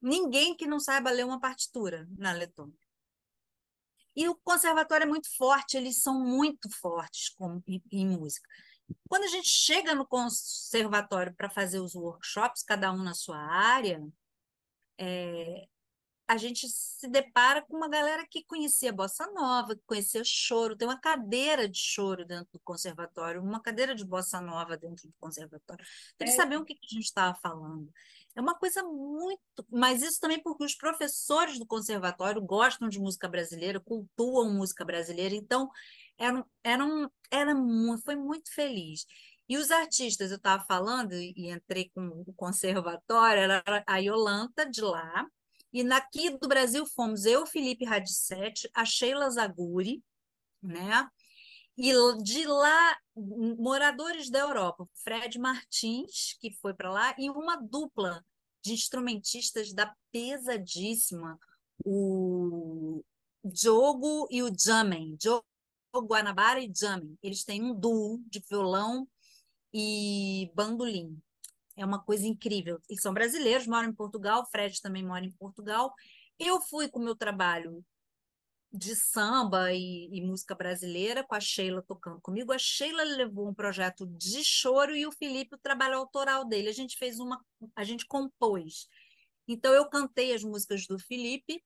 ninguém 0.00 0.56
que 0.56 0.66
não 0.66 0.78
saiba 0.78 1.10
ler 1.10 1.24
uma 1.24 1.40
partitura 1.40 2.06
na 2.16 2.32
Letônia. 2.32 2.78
E 4.14 4.28
o 4.28 4.34
conservatório 4.34 5.04
é 5.04 5.08
muito 5.08 5.34
forte, 5.36 5.76
eles 5.76 6.02
são 6.02 6.20
muito 6.20 6.68
fortes 6.68 7.30
com, 7.30 7.62
em, 7.66 7.82
em 7.92 8.06
música. 8.06 8.48
Quando 9.08 9.24
a 9.24 9.28
gente 9.28 9.48
chega 9.48 9.94
no 9.94 10.06
conservatório 10.06 11.34
para 11.34 11.50
fazer 11.50 11.80
os 11.80 11.94
workshops, 11.94 12.62
cada 12.62 12.92
um 12.92 13.02
na 13.02 13.14
sua 13.14 13.38
área, 13.38 14.00
é, 14.98 15.66
a 16.30 16.36
gente 16.36 16.68
se 16.68 17.08
depara 17.08 17.60
com 17.60 17.76
uma 17.76 17.88
galera 17.88 18.24
que 18.30 18.44
conhecia 18.44 18.92
bossa 18.92 19.26
nova, 19.32 19.74
que 19.74 19.82
conhecia 19.84 20.22
choro. 20.24 20.76
Tem 20.76 20.86
uma 20.86 21.00
cadeira 21.00 21.68
de 21.68 21.76
choro 21.76 22.24
dentro 22.24 22.52
do 22.52 22.60
conservatório, 22.60 23.42
uma 23.42 23.60
cadeira 23.60 23.96
de 23.96 24.04
bossa 24.04 24.40
nova 24.40 24.76
dentro 24.76 25.08
do 25.08 25.14
conservatório. 25.18 25.84
Tem 26.16 26.28
que 26.28 26.34
é. 26.34 26.36
saber 26.36 26.56
o 26.56 26.64
que 26.64 26.74
a 26.74 26.94
gente 26.94 27.04
estava 27.04 27.36
falando. 27.42 27.92
É 28.36 28.40
uma 28.40 28.54
coisa 28.54 28.80
muito. 28.84 29.66
Mas 29.68 30.02
isso 30.02 30.20
também 30.20 30.40
porque 30.40 30.62
os 30.62 30.76
professores 30.76 31.58
do 31.58 31.66
conservatório 31.66 32.40
gostam 32.40 32.88
de 32.88 33.00
música 33.00 33.28
brasileira, 33.28 33.80
cultuam 33.80 34.52
música 34.52 34.84
brasileira, 34.84 35.34
então 35.34 35.68
era, 36.20 36.44
era, 36.62 36.84
um, 36.84 37.08
era 37.30 37.54
muito, 37.54 38.04
foi 38.04 38.14
muito 38.14 38.52
feliz. 38.54 39.06
E 39.48 39.56
os 39.56 39.70
artistas, 39.70 40.30
eu 40.30 40.36
estava 40.36 40.62
falando, 40.64 41.14
e 41.14 41.50
entrei 41.50 41.90
com 41.92 42.22
o 42.26 42.32
conservatório, 42.34 43.42
era 43.42 43.84
a 43.86 43.96
Yolanta 43.96 44.68
de 44.68 44.82
lá, 44.82 45.26
e 45.72 45.82
naqui 45.82 46.30
do 46.30 46.46
Brasil 46.46 46.84
fomos 46.86 47.24
eu, 47.24 47.46
Felipe 47.46 47.84
Radicete, 47.84 48.70
a 48.74 48.84
Sheila 48.84 49.28
Zaguri, 49.30 50.02
né? 50.62 51.08
E 51.76 51.92
de 52.22 52.46
lá, 52.46 52.98
moradores 53.16 54.28
da 54.28 54.40
Europa, 54.40 54.86
Fred 55.02 55.38
Martins, 55.38 56.36
que 56.40 56.52
foi 56.60 56.74
para 56.74 56.90
lá, 56.90 57.14
e 57.18 57.30
uma 57.30 57.56
dupla 57.56 58.24
de 58.62 58.72
instrumentistas 58.74 59.72
da 59.72 59.94
pesadíssima, 60.12 61.38
o 61.84 63.02
Diogo 63.42 64.28
e 64.30 64.42
o 64.42 64.50
Jamen, 64.54 65.16
Diogo 65.16 65.44
Guanabara 65.98 66.60
e 66.60 66.70
Jamen. 66.74 67.18
Eles 67.22 67.44
têm 67.44 67.62
um 67.62 67.74
duo 67.74 68.22
de 68.26 68.40
violão 68.48 69.08
e 69.72 70.50
bandolim. 70.54 71.20
É 71.76 71.84
uma 71.84 72.02
coisa 72.02 72.26
incrível. 72.26 72.80
Eles 72.88 73.02
são 73.02 73.12
brasileiros, 73.12 73.66
moram 73.66 73.88
em 73.88 73.94
Portugal, 73.94 74.46
Fred 74.50 74.80
também 74.80 75.04
mora 75.04 75.24
em 75.24 75.32
Portugal. 75.32 75.92
Eu 76.38 76.60
fui 76.60 76.88
com 76.88 76.98
o 76.98 77.04
meu 77.04 77.16
trabalho 77.16 77.84
de 78.72 78.94
samba 78.94 79.72
e, 79.72 80.08
e, 80.12 80.20
música 80.22 80.54
brasileira, 80.54 81.24
com 81.24 81.34
a 81.34 81.40
Sheila 81.40 81.82
tocando 81.82 82.20
comigo. 82.20 82.52
A 82.52 82.58
Sheila 82.58 83.02
levou 83.02 83.48
um 83.48 83.54
projeto 83.54 84.06
de 84.06 84.44
choro 84.44 84.94
e 84.94 85.06
o 85.06 85.12
Felipe 85.12 85.56
o 85.56 85.58
trabalho 85.58 85.96
autoral 85.96 86.44
dele. 86.44 86.68
A 86.68 86.72
gente 86.72 86.96
fez 86.96 87.18
uma, 87.18 87.44
a 87.74 87.82
gente 87.82 88.06
compôs. 88.06 88.88
Então 89.48 89.72
eu 89.74 89.88
cantei 89.88 90.32
as 90.32 90.44
músicas 90.44 90.86
do 90.86 90.98
Felipe 90.98 91.62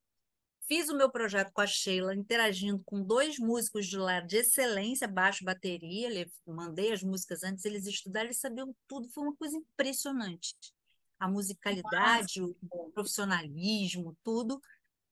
Fiz 0.66 0.88
o 0.88 0.97
meu 0.97 1.11
projeto 1.11 1.52
com 1.52 1.61
a 1.61 1.66
Sheila, 1.66 2.14
interagindo 2.14 2.83
com 2.85 3.02
dois 3.02 3.38
músicos 3.38 3.87
de 3.87 3.99
lá 3.99 4.21
de 4.21 4.38
excelência, 4.38 5.06
baixo, 5.06 5.44
bateria. 5.44 6.26
mandei 6.47 6.92
as 6.92 7.02
músicas 7.02 7.42
antes, 7.42 7.64
eles 7.64 7.87
estudaram 7.87 8.30
e 8.30 8.35
sabiam 8.35 8.75
tudo. 8.88 9.09
Foi 9.11 9.25
uma 9.25 9.37
coisa 9.37 9.56
impressionante. 9.56 10.54
A 11.21 11.28
musicalidade, 11.28 12.42
o 12.42 12.54
profissionalismo, 12.94 14.16
tudo. 14.25 14.61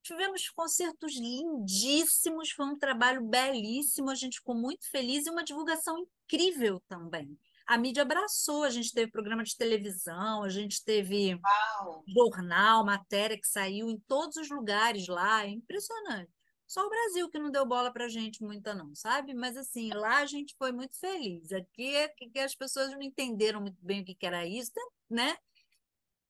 Tivemos 0.03 0.49
concertos 0.49 1.15
lindíssimos, 1.17 2.51
foi 2.51 2.67
um 2.67 2.79
trabalho 2.79 3.23
belíssimo, 3.23 4.11
a 4.11 4.15
gente 4.15 4.39
ficou 4.39 4.55
muito 4.55 4.91
feliz 4.91 5.27
e 5.27 5.31
uma 5.31 5.45
divulgação 5.45 5.97
incrível 5.99 6.81
também 6.89 7.39
a 7.67 7.79
mídia 7.79 8.03
abraçou. 8.03 8.65
A 8.65 8.71
gente 8.71 8.93
teve 8.93 9.11
programa 9.11 9.43
de 9.45 9.57
televisão, 9.57 10.43
a 10.43 10.49
gente 10.49 10.85
teve 10.85 11.35
Uau. 11.35 12.05
jornal, 12.07 12.85
matéria 12.85 13.39
que 13.39 13.47
saiu 13.47 13.89
em 13.91 13.99
todos 14.07 14.37
os 14.37 14.51
lugares 14.51 15.07
lá. 15.09 15.45
É 15.45 15.49
impressionante. 15.49 16.31
Só 16.67 16.87
o 16.87 16.89
Brasil 16.89 17.29
que 17.29 17.39
não 17.39 17.51
deu 17.51 17.67
bola 17.67 17.93
para 17.93 18.07
a 18.07 18.09
gente 18.09 18.43
muita 18.43 18.75
não, 18.75 18.95
sabe? 18.95 19.35
Mas 19.35 19.59
assim, 19.59 19.91
lá 19.93 20.19
a 20.19 20.27
gente 20.27 20.55
foi 20.57 20.73
muito 20.73 20.99
feliz. 20.99 21.53
Aqui 21.53 21.95
é 21.95 22.09
que 22.09 22.39
as 22.39 22.55
pessoas 22.55 22.91
não 22.93 23.03
entenderam 23.03 23.61
muito 23.61 23.77
bem 23.85 24.01
o 24.01 24.05
que 24.05 24.17
era 24.23 24.47
isso, 24.47 24.73
né? 25.11 25.37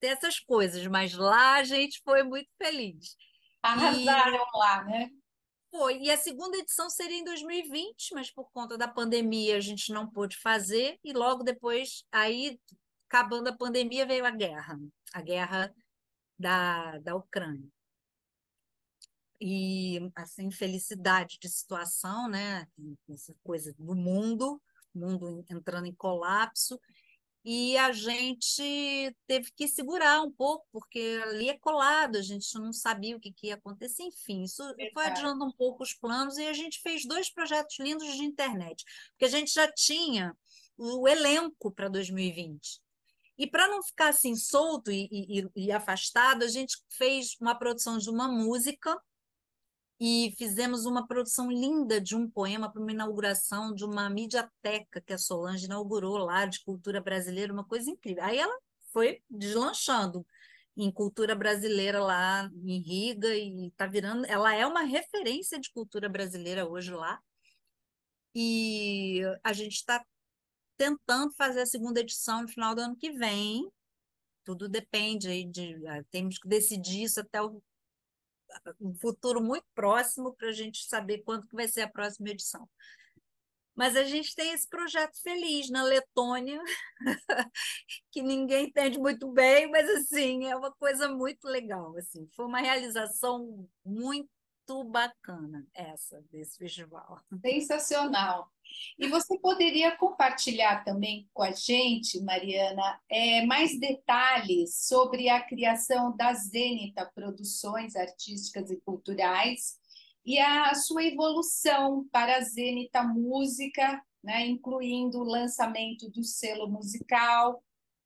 Tem 0.01 0.11
essas 0.11 0.41
coisas, 0.41 0.85
mas 0.89 1.15
lá 1.15 1.59
a 1.59 1.63
gente 1.63 2.03
foi 2.05 2.25
muito 2.25 2.51
feliz. 2.61 3.17
Arrasaram 3.63 4.35
e... 4.35 4.59
lá, 4.59 4.83
né? 4.83 5.11
Foi. 5.73 5.99
E 6.03 6.11
a 6.11 6.19
segunda 6.19 6.59
edição 6.59 6.91
seria 6.91 7.17
em 7.17 7.25
2020, 7.25 8.13
mas 8.13 8.31
por 8.31 8.51
conta 8.53 8.77
da 8.77 8.87
pandemia 8.87 9.57
a 9.57 9.61
gente 9.61 9.91
não 9.91 10.07
pôde 10.07 10.37
fazer. 10.37 10.99
E 11.03 11.15
logo 11.15 11.43
depois, 11.43 12.05
aí, 12.13 12.61
acabando 13.09 13.49
a 13.49 13.57
pandemia, 13.57 14.07
veio 14.07 14.27
a 14.27 14.31
guerra 14.31 14.79
a 15.15 15.23
guerra 15.23 15.75
da, 16.39 16.99
da 16.99 17.15
Ucrânia. 17.17 17.69
E, 19.41 19.99
assim, 20.15 20.51
felicidade 20.51 21.39
de 21.41 21.49
situação, 21.49 22.29
né? 22.29 22.67
Essa 23.09 23.35
coisa 23.43 23.75
do 23.79 23.95
mundo, 23.95 24.63
mundo 24.95 25.45
entrando 25.51 25.87
em 25.87 25.95
colapso 25.95 26.79
e 27.45 27.77
a 27.77 27.91
gente 27.93 29.17
teve 29.27 29.51
que 29.53 29.67
segurar 29.67 30.23
um 30.23 30.31
pouco, 30.31 30.65
porque 30.71 31.21
ali 31.25 31.49
é 31.49 31.59
colado, 31.59 32.17
a 32.17 32.23
gente 32.23 32.55
não 32.55 32.73
sabia 32.73 33.17
o 33.17 33.21
que, 33.21 33.33
que 33.33 33.49
ia 33.49 33.55
acontecer, 33.55 34.05
enfim, 34.05 34.45
isso 34.45 34.63
foi 34.95 35.07
adiando 35.07 35.45
um 35.45 35.51
pouco 35.51 35.83
os 35.83 35.93
planos 35.93 36.39
e 36.39 36.47
a 36.47 36.53
gente 36.53 36.81
fez 36.81 37.05
dois 37.05 37.33
projetos 37.33 37.79
lindos 37.81 38.15
de 38.15 38.25
internet, 38.25 38.85
porque 39.11 39.25
a 39.25 39.29
gente 39.29 39.53
já 39.53 39.71
tinha 39.73 40.37
o 40.77 41.09
elenco 41.09 41.71
para 41.73 41.89
2020. 41.89 42.81
E 43.39 43.47
para 43.47 43.67
não 43.67 43.83
ficar 43.83 44.11
assim 44.11 44.37
solto 44.37 44.93
e, 44.93 45.09
e, 45.11 45.49
e 45.57 45.73
afastado, 45.73 46.45
a 46.45 46.49
gente 46.49 46.77
fez 46.91 47.37
uma 47.41 47.55
produção 47.55 47.99
de 47.99 48.09
uma 48.09 48.29
música 48.29 48.97
e 50.05 50.35
fizemos 50.37 50.85
uma 50.85 51.07
produção 51.07 51.49
linda 51.49 52.01
de 52.01 52.17
um 52.17 52.29
poema 52.29 52.69
para 52.69 52.83
uma 52.83 52.91
inauguração 52.91 53.73
de 53.73 53.85
uma 53.85 54.11
mediateca 54.11 55.01
que 55.01 55.13
a 55.13 55.19
Solange 55.19 55.67
inaugurou 55.67 56.19
lá 56.19 56.45
de 56.45 56.61
cultura 56.65 57.01
brasileira, 57.01 57.53
uma 57.53 57.65
coisa 57.65 57.89
incrível. 57.89 58.25
Aí 58.25 58.37
ela 58.37 58.59
foi 58.93 59.23
deslanchando 59.31 60.27
em 60.77 60.91
cultura 60.91 61.37
brasileira 61.37 62.03
lá 62.03 62.51
em 62.65 62.81
Riga 62.81 63.33
e 63.33 63.69
está 63.69 63.87
virando, 63.87 64.27
ela 64.27 64.53
é 64.53 64.67
uma 64.67 64.83
referência 64.83 65.61
de 65.61 65.71
cultura 65.71 66.09
brasileira 66.09 66.69
hoje 66.69 66.91
lá. 66.91 67.21
E 68.35 69.21
a 69.45 69.53
gente 69.53 69.75
está 69.75 70.05
tentando 70.77 71.33
fazer 71.35 71.61
a 71.61 71.67
segunda 71.67 72.01
edição 72.01 72.43
no 72.43 72.49
final 72.49 72.75
do 72.75 72.81
ano 72.81 72.97
que 72.97 73.13
vem. 73.13 73.71
Tudo 74.43 74.69
depende 74.69 75.29
aí 75.29 75.45
de, 75.45 75.87
ah, 75.87 76.03
temos 76.11 76.39
que 76.39 76.49
decidir 76.49 77.05
isso 77.05 77.21
até 77.21 77.41
o 77.41 77.63
um 78.81 78.95
futuro 78.95 79.43
muito 79.43 79.67
próximo 79.75 80.35
para 80.35 80.49
a 80.49 80.53
gente 80.53 80.85
saber 80.85 81.23
quando 81.25 81.47
que 81.47 81.55
vai 81.55 81.69
ser 81.69 81.83
a 81.83 81.91
próxima 81.91 82.31
edição. 82.31 82.69
Mas 83.75 83.97
a 83.97 84.05
gente 84.05 84.35
tem 84.35 84.53
esse 84.53 84.69
projeto 84.69 85.21
feliz 85.23 85.71
na 85.71 85.83
Letônia, 85.83 86.61
que 88.13 88.23
ninguém 88.23 88.67
entende 88.67 88.99
muito 88.99 89.31
bem, 89.33 89.71
mas 89.71 89.89
assim, 89.89 90.47
é 90.47 90.55
uma 90.55 90.71
coisa 90.73 91.09
muito 91.09 91.47
legal. 91.49 91.97
Assim. 91.97 92.29
Foi 92.37 92.45
uma 92.45 92.61
realização 92.61 93.67
muito 93.85 94.29
bacana 94.85 95.67
essa 95.75 96.21
desse 96.31 96.59
festival. 96.59 97.19
Sensacional. 97.41 98.52
E 98.99 99.07
você 99.09 99.39
poderia 99.39 99.97
compartilhar 99.97 100.85
também 100.85 101.29
com 101.33 101.43
a 101.43 101.53
gente, 101.53 102.21
Mariana, 102.21 103.01
é, 103.09 103.45
mais 103.47 103.79
detalhes 103.79 104.87
sobre 104.87 105.29
a 105.29 105.41
criação 105.41 106.17
da 106.17 106.33
Zenita 106.33 107.11
Produções 107.15 107.97
Artísticas 107.97 108.71
e 108.71 108.81
Culturais 108.81 109.79
e 110.25 110.39
a 110.39 110.75
sua 110.75 111.05
evolução 111.05 112.07
para 112.13 112.37
a 112.37 112.41
Zenita 112.41 113.03
Música, 113.03 114.03
né, 114.23 114.47
incluindo 114.47 115.19
o 115.19 115.25
lançamento 115.25 116.09
do 116.11 116.23
selo 116.23 116.69
musical 116.69 117.63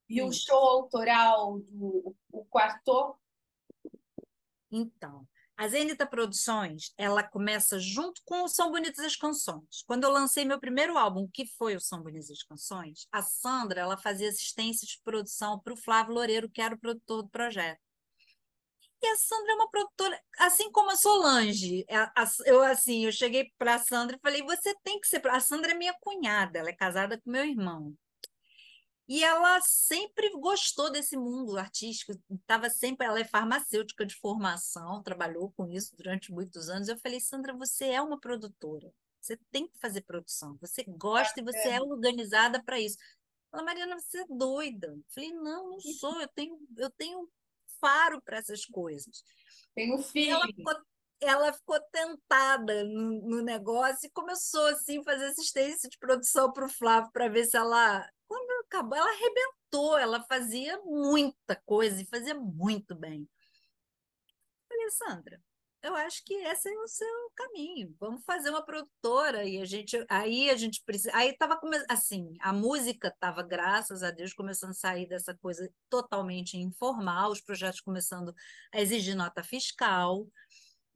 e 0.09 0.15
Sim. 0.15 0.23
o 0.23 0.33
show 0.33 0.67
autoral 0.69 1.59
do 1.61 2.15
o 2.33 2.45
Quarto? 2.47 3.17
Então, 4.71 5.27
A 5.59 5.69
Zenita 5.69 6.07
Produções, 6.07 6.93
ela 6.99 7.23
começa 7.23 7.79
junto 7.81 8.21
com 8.27 8.43
o 8.43 8.49
São 8.49 8.71
Bonitas 8.71 9.03
as 9.03 9.17
Canções. 9.17 9.83
Quando 9.87 10.05
eu 10.05 10.11
lancei 10.11 10.45
meu 10.45 10.61
primeiro 10.61 10.99
álbum, 10.99 11.27
que 11.33 11.47
foi 11.47 11.75
o 11.75 11.81
São 11.81 12.03
Bonitas 12.03 12.31
as 12.31 12.43
Canções, 12.43 13.07
a 13.11 13.23
Sandra, 13.23 13.81
ela 13.81 13.97
fazia 13.97 14.29
assistência 14.29 14.87
de 14.87 15.01
produção 15.03 15.59
para 15.59 15.73
o 15.73 15.77
Flávio 15.77 16.13
Loureiro, 16.13 16.51
que 16.51 16.61
era 16.61 16.75
o 16.75 16.79
produtor 16.79 17.23
do 17.23 17.31
projeto. 17.31 17.81
E 19.03 19.07
a 19.07 19.17
Sandra 19.17 19.53
é 19.53 19.55
uma 19.55 19.71
produtora, 19.71 20.21
assim 20.39 20.71
como 20.71 20.91
a 20.91 20.97
Solange. 20.97 21.87
Eu 22.45 22.63
assim, 22.63 23.07
eu 23.07 23.13
cheguei 23.13 23.51
para 23.59 23.77
a 23.77 23.79
Sandra 23.79 24.17
e 24.17 24.21
falei: 24.21 24.43
"Você 24.43 24.75
tem 24.83 25.01
que 25.01 25.07
ser, 25.07 25.27
a 25.29 25.41
Sandra 25.41 25.73
é 25.73 25.75
minha 25.75 25.95
cunhada, 26.01 26.59
ela 26.59 26.71
é 26.71 26.73
casada 26.75 27.19
com 27.21 27.31
meu 27.31 27.45
irmão. 27.45 27.95
E 29.09 29.23
ela 29.23 29.61
sempre 29.61 30.31
gostou 30.31 30.91
desse 30.91 31.17
mundo 31.17 31.57
artístico, 31.57 32.13
estava 32.29 32.69
sempre, 32.69 33.07
ela 33.07 33.21
é 33.21 33.25
farmacêutica 33.25 34.05
de 34.05 34.17
formação, 34.17 35.03
trabalhou 35.03 35.53
com 35.57 35.69
isso 35.71 35.95
durante 35.97 36.33
muitos 36.33 36.69
anos. 36.69 36.89
Eu 36.89 36.99
falei, 36.99 37.21
Sandra, 37.21 37.55
você 37.55 37.87
é 37.87 38.03
uma 38.03 38.19
produtora, 38.19 38.93
você 39.21 39.39
tem 39.53 39.69
que 39.69 39.79
fazer 39.79 40.01
produção, 40.03 40.59
você 40.61 40.85
gosta 40.89 41.41
e 41.41 41.45
você 41.45 41.69
é 41.69 41.81
organizada 41.81 42.61
para 42.65 42.81
isso. 42.81 42.97
Ela, 43.53 43.63
Mariana, 43.63 43.97
você 43.97 44.23
é 44.23 44.27
doida. 44.29 44.89
Eu 44.89 45.05
falei, 45.15 45.33
não, 45.33 45.71
não 45.71 45.81
sou, 45.81 46.21
eu 46.21 46.29
tenho, 46.29 46.59
eu 46.77 46.91
tenho 46.91 47.29
faro 47.81 48.21
para 48.23 48.39
essas 48.39 48.65
coisas. 48.65 49.23
Tenho 49.73 49.99
filho. 49.99 50.33
Ela 50.33 50.47
ficou, 50.47 50.75
ela 51.21 51.53
ficou 51.53 51.81
tentada 51.93 52.83
no, 52.85 53.23
no 53.23 53.43
negócio 53.43 54.07
e 54.07 54.11
começou 54.11 54.67
assim 54.67 55.03
fazer 55.05 55.27
assistência 55.27 55.89
de 55.89 55.99
produção 55.99 56.53
para 56.53 56.67
o 56.67 56.69
Flávio 56.69 57.11
para 57.13 57.29
ver 57.29 57.45
se 57.45 57.57
ela 57.57 58.05
acabou, 58.69 58.97
ela 58.97 59.11
arrebentou, 59.11 59.99
ela 59.99 60.23
fazia 60.25 60.79
muita 60.85 61.57
coisa 61.65 62.01
e 62.01 62.07
fazia 62.07 62.35
muito 62.35 62.95
bem. 62.95 63.29
falei, 64.69 64.91
Sandra, 64.91 65.41
eu 65.83 65.95
acho 65.95 66.25
que 66.25 66.35
esse 66.35 66.69
é 66.69 66.79
o 66.79 66.89
seu 66.89 67.31
caminho. 67.35 67.95
Vamos 68.01 68.25
fazer 68.25 68.51
uma 68.51 68.65
produtora 68.65 69.45
e 69.45 69.61
a 69.61 69.65
gente 69.65 70.05
aí 70.09 70.51
a 70.51 70.57
gente 70.57 70.83
precisa, 70.85 71.15
aí 71.17 71.31
estava 71.31 71.61
assim, 71.89 72.35
a 72.41 72.53
música 72.53 73.09
estava 73.09 73.43
graças 73.43 74.03
a 74.03 74.11
Deus 74.11 74.33
começando 74.35 74.71
a 74.71 74.75
sair 74.75 75.07
dessa 75.07 75.35
coisa 75.37 75.71
totalmente 75.89 76.57
informal, 76.57 77.31
os 77.31 77.41
projetos 77.41 77.81
começando 77.81 78.35
a 78.73 78.81
exigir 78.81 79.15
nota 79.15 79.45
fiscal 79.45 80.27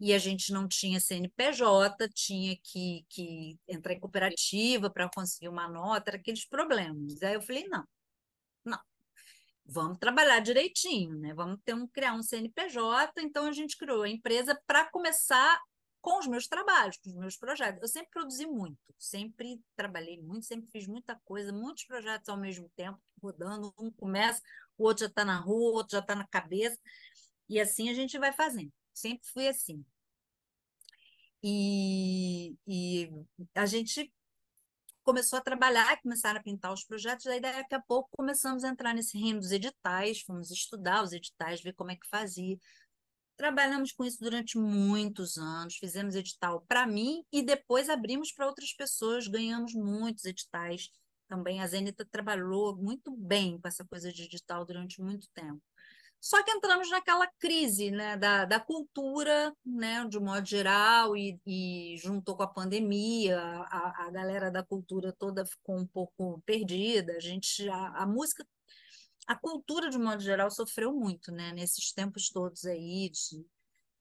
e 0.00 0.14
a 0.14 0.18
gente 0.18 0.50
não 0.50 0.66
tinha 0.66 0.98
CNPJ, 0.98 2.08
tinha 2.14 2.56
que, 2.62 3.04
que 3.10 3.58
entrar 3.68 3.92
em 3.92 4.00
cooperativa 4.00 4.88
para 4.88 5.10
conseguir 5.14 5.48
uma 5.48 5.68
nota, 5.68 6.16
aqueles 6.16 6.46
problemas. 6.46 7.22
Aí 7.22 7.34
eu 7.34 7.42
falei, 7.42 7.68
não, 7.68 7.84
não, 8.64 8.80
vamos 9.66 9.98
trabalhar 9.98 10.40
direitinho, 10.40 11.18
né? 11.18 11.34
Vamos 11.34 11.60
ter 11.62 11.74
um, 11.74 11.86
criar 11.86 12.14
um 12.14 12.22
CNPJ, 12.22 13.20
então 13.20 13.46
a 13.46 13.52
gente 13.52 13.76
criou 13.76 14.02
a 14.02 14.08
empresa 14.08 14.58
para 14.66 14.90
começar 14.90 15.60
com 16.00 16.18
os 16.18 16.26
meus 16.26 16.48
trabalhos, 16.48 16.96
com 16.96 17.10
os 17.10 17.16
meus 17.16 17.36
projetos. 17.36 17.82
Eu 17.82 17.88
sempre 17.88 18.10
produzi 18.10 18.46
muito, 18.46 18.78
sempre 18.98 19.60
trabalhei 19.76 20.18
muito, 20.22 20.46
sempre 20.46 20.70
fiz 20.70 20.86
muita 20.86 21.14
coisa, 21.26 21.52
muitos 21.52 21.84
projetos 21.84 22.30
ao 22.30 22.38
mesmo 22.38 22.70
tempo, 22.74 22.98
rodando, 23.22 23.74
um 23.78 23.90
começa, 23.90 24.40
o 24.78 24.84
outro 24.84 25.04
já 25.04 25.10
está 25.10 25.26
na 25.26 25.38
rua, 25.38 25.72
o 25.72 25.74
outro 25.74 25.92
já 25.92 25.98
está 25.98 26.14
na 26.14 26.26
cabeça, 26.26 26.78
e 27.50 27.60
assim 27.60 27.90
a 27.90 27.94
gente 27.94 28.18
vai 28.18 28.32
fazendo. 28.32 28.72
Sempre 29.00 29.28
fui 29.32 29.48
assim. 29.48 29.84
E, 31.42 32.54
e 32.66 33.10
a 33.54 33.64
gente 33.64 34.12
começou 35.02 35.38
a 35.38 35.42
trabalhar, 35.42 36.00
começaram 36.02 36.38
a 36.38 36.42
pintar 36.42 36.72
os 36.72 36.84
projetos, 36.84 37.24
daí 37.24 37.40
daqui 37.40 37.74
a 37.74 37.80
pouco 37.80 38.10
começamos 38.12 38.62
a 38.62 38.68
entrar 38.68 38.94
nesse 38.94 39.18
reino 39.18 39.40
dos 39.40 39.50
editais, 39.50 40.20
fomos 40.20 40.50
estudar 40.50 41.02
os 41.02 41.12
editais, 41.12 41.62
ver 41.62 41.72
como 41.72 41.90
é 41.90 41.96
que 41.96 42.06
fazia. 42.08 42.58
Trabalhamos 43.36 43.92
com 43.92 44.04
isso 44.04 44.18
durante 44.20 44.58
muitos 44.58 45.38
anos, 45.38 45.76
fizemos 45.76 46.14
edital 46.14 46.60
para 46.68 46.86
mim 46.86 47.24
e 47.32 47.42
depois 47.42 47.88
abrimos 47.88 48.32
para 48.32 48.46
outras 48.46 48.74
pessoas, 48.74 49.26
ganhamos 49.26 49.72
muitos 49.72 50.26
editais. 50.26 50.90
Também 51.26 51.60
a 51.62 51.66
Zenita 51.66 52.04
trabalhou 52.04 52.76
muito 52.76 53.10
bem 53.16 53.58
com 53.58 53.66
essa 53.66 53.84
coisa 53.84 54.12
de 54.12 54.24
edital 54.24 54.66
durante 54.66 55.00
muito 55.00 55.26
tempo. 55.32 55.62
Só 56.20 56.42
que 56.44 56.50
entramos 56.50 56.90
naquela 56.90 57.26
crise 57.38 57.90
né, 57.90 58.14
da, 58.14 58.44
da 58.44 58.60
cultura, 58.60 59.56
né, 59.64 60.06
de 60.06 60.18
um 60.18 60.24
modo 60.24 60.46
geral, 60.46 61.16
e, 61.16 61.40
e 61.46 61.96
juntou 61.96 62.36
com 62.36 62.42
a 62.42 62.46
pandemia, 62.46 63.40
a, 63.40 64.06
a 64.06 64.10
galera 64.10 64.50
da 64.50 64.62
cultura 64.62 65.14
toda 65.18 65.46
ficou 65.46 65.78
um 65.78 65.86
pouco 65.86 66.42
perdida. 66.44 67.14
A 67.14 67.20
gente, 67.20 67.66
a, 67.70 68.02
a 68.02 68.06
música, 68.06 68.46
a 69.26 69.34
cultura, 69.34 69.88
de 69.88 69.96
um 69.96 70.04
modo 70.04 70.20
geral, 70.22 70.50
sofreu 70.50 70.92
muito 70.92 71.32
né, 71.32 71.52
nesses 71.54 71.90
tempos 71.90 72.28
todos 72.28 72.66
aí 72.66 73.08
de, 73.08 73.42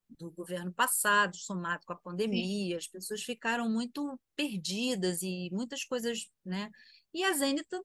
do 0.10 0.30
governo 0.32 0.74
passado, 0.74 1.38
somado 1.38 1.86
com 1.86 1.94
a 1.94 1.98
pandemia, 1.98 2.72
Sim. 2.72 2.78
as 2.78 2.88
pessoas 2.88 3.24
ficaram 3.24 3.70
muito 3.70 4.20
perdidas 4.36 5.22
e 5.22 5.50
muitas 5.54 5.86
coisas, 5.86 6.30
né? 6.44 6.70
E 7.14 7.24
a 7.24 7.32
Zenita 7.32 7.82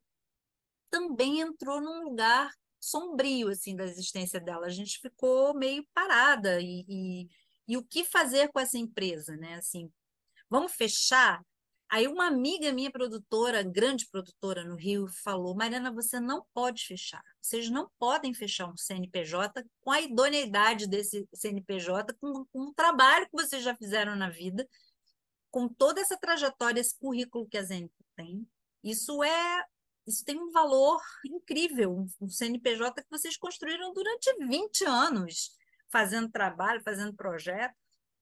também 0.90 1.40
entrou 1.40 1.80
num 1.80 2.02
lugar 2.02 2.52
sombrio 2.84 3.48
assim 3.48 3.74
da 3.74 3.84
existência 3.84 4.40
dela. 4.40 4.66
A 4.66 4.70
gente 4.70 5.00
ficou 5.00 5.54
meio 5.54 5.86
parada 5.94 6.60
e, 6.60 6.84
e, 6.88 7.28
e 7.68 7.76
o 7.76 7.84
que 7.84 8.04
fazer 8.04 8.50
com 8.52 8.60
essa 8.60 8.78
empresa, 8.78 9.36
né? 9.36 9.54
Assim, 9.56 9.90
vamos 10.48 10.72
fechar? 10.72 11.42
Aí 11.90 12.08
uma 12.08 12.26
amiga 12.26 12.72
minha 12.72 12.90
produtora, 12.90 13.62
grande 13.62 14.08
produtora 14.10 14.64
no 14.64 14.74
Rio, 14.74 15.06
falou: 15.22 15.54
Mariana, 15.54 15.92
você 15.92 16.18
não 16.18 16.44
pode 16.52 16.84
fechar. 16.86 17.22
Vocês 17.40 17.70
não 17.70 17.88
podem 17.98 18.34
fechar 18.34 18.66
um 18.66 18.76
CNPJ 18.76 19.64
com 19.80 19.90
a 19.90 20.00
idoneidade 20.00 20.88
desse 20.88 21.26
CNPJ, 21.32 22.14
com, 22.14 22.44
com 22.46 22.60
o 22.62 22.74
trabalho 22.74 23.26
que 23.26 23.40
vocês 23.40 23.62
já 23.62 23.76
fizeram 23.76 24.16
na 24.16 24.28
vida, 24.28 24.66
com 25.50 25.68
toda 25.68 26.00
essa 26.00 26.16
trajetória, 26.16 26.80
esse 26.80 26.98
currículo 26.98 27.46
que 27.46 27.56
a 27.56 27.62
Zenip 27.62 27.92
tem. 28.16 28.46
Isso 28.82 29.22
é 29.22 29.64
isso 30.06 30.24
tem 30.24 30.38
um 30.38 30.50
valor 30.50 31.00
incrível, 31.24 32.06
um 32.20 32.28
CNPJ 32.28 33.02
que 33.02 33.10
vocês 33.10 33.36
construíram 33.36 33.92
durante 33.92 34.34
20 34.46 34.84
anos, 34.84 35.50
fazendo 35.90 36.30
trabalho, 36.30 36.82
fazendo 36.82 37.14
projeto. 37.14 37.74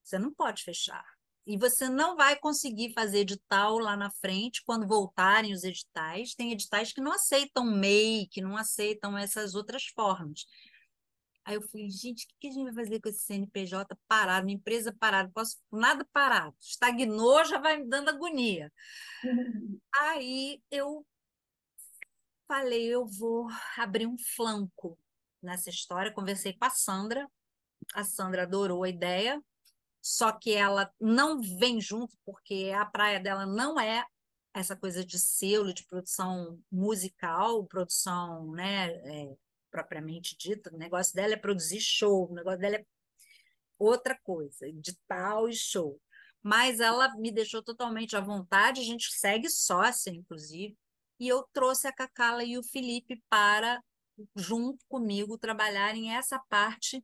Você 0.03 0.19
não 0.19 0.33
pode 0.33 0.63
fechar. 0.63 1.05
E 1.45 1.59
você 1.59 1.89
não 1.89 2.17
vai 2.17 2.39
conseguir 2.39 2.93
fazer 2.93 3.21
edital 3.21 3.79
lá 3.79 3.97
na 3.97 4.11
frente, 4.11 4.63
quando 4.65 4.87
voltarem 4.87 5.53
os 5.53 5.65
editais. 5.65 6.35
Tem 6.35 6.53
editais 6.53 6.93
que 6.93 7.01
não 7.01 7.13
aceitam 7.13 7.65
MEI, 7.65 8.29
que 8.31 8.41
não 8.41 8.57
aceitam 8.57 9.19
essas 9.19 9.55
outras 9.57 9.87
formas. 9.87 10.47
Aí 11.45 11.57
eu 11.57 11.63
falei, 11.63 11.91
gente, 11.91 12.25
o 12.25 12.29
que 12.39 12.47
a 12.47 12.51
gente 12.53 12.73
vai 12.73 12.85
fazer 12.85 13.01
com 13.01 13.09
esse 13.09 13.25
CNPJ 13.25 13.99
parado, 14.07 14.47
uma 14.47 14.53
empresa 14.53 14.95
parada, 14.99 15.29
posso 15.35 15.57
nada 15.73 16.07
parado, 16.13 16.55
estagnou, 16.61 17.45
já 17.45 17.59
vai 17.59 17.79
me 17.79 17.89
dando 17.89 18.11
agonia. 18.11 18.73
Aí 19.93 20.63
eu 20.71 21.05
falei, 22.53 22.85
eu 22.85 23.07
vou 23.07 23.49
abrir 23.79 24.07
um 24.07 24.19
flanco 24.19 24.99
nessa 25.43 25.71
história. 25.71 26.13
Conversei 26.13 26.53
com 26.53 26.67
a 26.67 26.69
Sandra, 26.69 27.27
a 27.95 28.05
Sandra 28.05 28.43
adorou 28.43 28.85
a 28.85 28.91
ideia, 28.91 29.43
só 30.03 30.31
que 30.33 30.53
ela 30.53 30.93
não 31.01 31.41
vem 31.41 31.81
junto, 31.81 32.15
porque 32.27 32.71
a 32.77 32.85
praia 32.85 33.19
dela 33.19 33.47
não 33.47 33.81
é 33.81 34.05
essa 34.53 34.77
coisa 34.77 35.03
de 35.03 35.19
selo, 35.19 35.73
de 35.73 35.87
produção 35.87 36.61
musical, 36.71 37.65
produção 37.65 38.53
né, 38.53 38.91
é, 38.91 39.35
propriamente 39.71 40.37
dita. 40.37 40.75
O 40.75 40.79
negócio 40.79 41.15
dela 41.15 41.33
é 41.33 41.39
produzir 41.39 41.81
show, 41.81 42.31
o 42.31 42.35
negócio 42.35 42.61
dela 42.61 42.77
é 42.77 42.85
outra 43.79 44.15
coisa, 44.23 44.69
edital 44.69 45.49
e 45.49 45.55
show. 45.55 45.99
Mas 46.43 46.81
ela 46.81 47.17
me 47.17 47.33
deixou 47.33 47.63
totalmente 47.63 48.15
à 48.15 48.21
vontade, 48.21 48.83
a 48.83 48.85
gente 48.85 49.11
segue 49.11 49.49
sócia, 49.49 50.11
inclusive 50.11 50.77
e 51.23 51.29
eu 51.29 51.45
trouxe 51.53 51.87
a 51.87 51.93
Cacala 51.93 52.43
e 52.43 52.59
o 52.59 52.65
Felipe 52.65 53.23
para, 53.31 53.81
junto 54.35 54.85
comigo, 54.89 55.39
trabalharem 55.39 56.17
essa 56.17 56.37
parte 56.49 57.01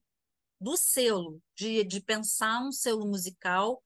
do 0.61 0.77
selo, 0.77 1.41
de, 1.55 1.85
de 1.85 2.01
pensar 2.01 2.61
um 2.61 2.73
selo 2.73 3.07
musical 3.07 3.81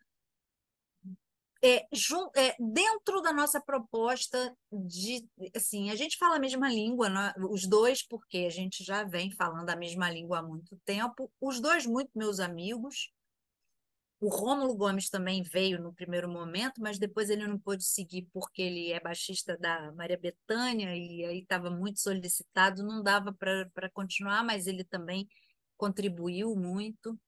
é, 1.63 1.87
jun, 1.93 2.31
é, 2.35 2.57
dentro 2.59 3.21
da 3.21 3.31
nossa 3.33 3.61
proposta 3.61 4.57
de 4.73 5.25
assim 5.55 5.91
a 5.91 5.95
gente 5.95 6.17
fala 6.17 6.37
a 6.37 6.41
mesma 6.41 6.69
língua 6.69 7.09
né? 7.09 7.33
os 7.51 7.69
dois 7.69 8.03
porque 8.03 8.39
a 8.39 8.51
gente 8.51 8.83
já 8.83 9.05
vem 9.05 9.31
falando 9.31 9.71
a 9.71 9.77
mesma 9.77 10.11
língua 10.11 10.39
há 10.39 10.43
muito 10.43 10.77
tempo 10.85 11.31
os 11.41 11.61
dois 11.61 11.87
muito 11.87 12.11
meus 12.17 12.41
amigos 12.41 13.13
o 14.23 14.29
Rômulo 14.29 14.77
Gomes 14.77 15.11
também 15.11 15.43
veio 15.43 15.83
no 15.83 15.93
primeiro 15.93 16.29
momento, 16.29 16.81
mas 16.81 16.97
depois 16.97 17.29
ele 17.29 17.45
não 17.45 17.59
pôde 17.59 17.83
seguir 17.83 18.29
porque 18.33 18.63
ele 18.63 18.93
é 18.93 19.01
baixista 19.01 19.59
da 19.59 19.91
Maria 19.93 20.17
Bethânia 20.17 20.97
e 20.97 21.25
aí 21.25 21.41
estava 21.41 21.69
muito 21.69 21.99
solicitado, 21.99 22.85
não 22.85 23.03
dava 23.03 23.33
para 23.33 23.91
continuar, 23.91 24.45
mas 24.45 24.69
ele 24.69 24.85
também 24.85 25.29
contribuiu 25.77 26.55
muito. 26.55 27.19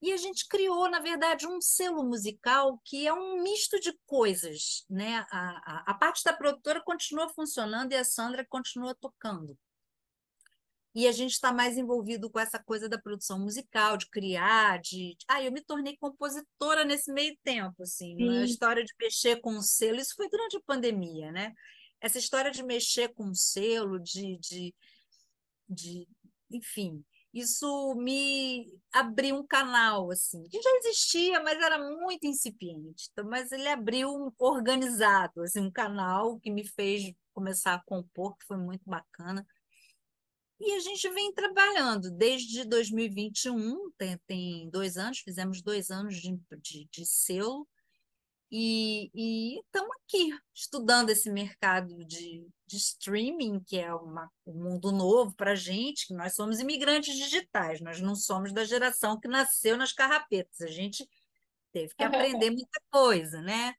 E 0.00 0.12
a 0.12 0.16
gente 0.16 0.46
criou, 0.46 0.88
na 0.88 1.00
verdade, 1.00 1.48
um 1.48 1.60
selo 1.60 2.04
musical 2.04 2.80
que 2.84 3.08
é 3.08 3.12
um 3.12 3.42
misto 3.42 3.80
de 3.80 3.92
coisas. 4.06 4.84
Né? 4.88 5.26
A, 5.32 5.48
a, 5.64 5.84
a 5.88 5.94
parte 5.94 6.22
da 6.22 6.32
produtora 6.32 6.80
continua 6.80 7.28
funcionando 7.30 7.90
e 7.90 7.96
a 7.96 8.04
Sandra 8.04 8.46
continua 8.48 8.94
tocando. 8.94 9.58
E 10.94 11.08
a 11.08 11.12
gente 11.12 11.32
está 11.32 11.52
mais 11.52 11.76
envolvido 11.76 12.30
com 12.30 12.38
essa 12.38 12.58
coisa 12.58 12.88
da 12.88 12.98
produção 12.98 13.38
musical, 13.38 13.96
de 13.96 14.08
criar, 14.08 14.80
de. 14.80 15.16
Ah, 15.28 15.42
eu 15.42 15.50
me 15.50 15.60
tornei 15.60 15.96
compositora 15.96 16.84
nesse 16.84 17.12
meio 17.12 17.36
tempo, 17.42 17.82
assim. 17.82 18.16
Sim. 18.16 18.38
A 18.38 18.44
história 18.44 18.84
de 18.84 18.94
mexer 19.00 19.40
com 19.40 19.56
o 19.56 19.62
selo, 19.62 19.98
isso 19.98 20.14
foi 20.16 20.28
durante 20.28 20.56
a 20.56 20.62
pandemia, 20.64 21.32
né? 21.32 21.52
Essa 22.00 22.18
história 22.18 22.50
de 22.50 22.62
mexer 22.62 23.12
com 23.14 23.30
o 23.30 23.34
selo, 23.34 23.98
de, 23.98 24.38
de, 24.38 24.74
de 25.68 26.06
enfim, 26.50 27.04
isso 27.34 27.96
me 27.96 28.70
abriu 28.92 29.34
um 29.34 29.44
canal, 29.44 30.12
assim, 30.12 30.44
que 30.44 30.62
já 30.62 30.70
existia, 30.76 31.42
mas 31.42 31.60
era 31.60 31.78
muito 31.78 32.24
incipiente. 32.24 33.08
Então, 33.10 33.28
mas 33.28 33.50
ele 33.50 33.66
abriu 33.66 34.08
um 34.08 34.30
organizado, 34.38 35.42
assim, 35.42 35.60
um 35.60 35.70
canal 35.70 36.38
que 36.38 36.50
me 36.50 36.64
fez 36.64 37.12
começar 37.32 37.74
a 37.74 37.82
compor, 37.84 38.36
que 38.36 38.46
foi 38.46 38.56
muito 38.56 38.88
bacana. 38.88 39.44
E 40.66 40.72
a 40.72 40.80
gente 40.80 41.08
vem 41.10 41.32
trabalhando. 41.32 42.10
Desde 42.10 42.64
2021, 42.64 43.90
tem, 43.98 44.18
tem 44.26 44.70
dois 44.70 44.96
anos, 44.96 45.18
fizemos 45.18 45.60
dois 45.60 45.90
anos 45.90 46.16
de, 46.16 46.38
de, 46.62 46.88
de 46.90 47.06
selo, 47.06 47.68
e 48.56 49.58
estamos 49.58 49.90
aqui 49.96 50.30
estudando 50.54 51.10
esse 51.10 51.28
mercado 51.28 52.04
de, 52.04 52.46
de 52.66 52.76
streaming, 52.76 53.60
que 53.66 53.78
é 53.78 53.92
uma, 53.92 54.30
um 54.46 54.54
mundo 54.54 54.92
novo 54.92 55.34
para 55.34 55.52
a 55.52 55.56
gente, 55.56 56.06
que 56.06 56.14
nós 56.14 56.34
somos 56.34 56.60
imigrantes 56.60 57.16
digitais, 57.16 57.80
nós 57.80 58.00
não 58.00 58.14
somos 58.14 58.52
da 58.52 58.64
geração 58.64 59.18
que 59.18 59.26
nasceu 59.26 59.76
nas 59.76 59.92
carrapetas, 59.92 60.60
a 60.60 60.68
gente 60.68 61.04
teve 61.72 61.92
que 61.96 62.04
aprender 62.04 62.50
muita 62.50 62.80
coisa, 62.92 63.42
né? 63.42 63.74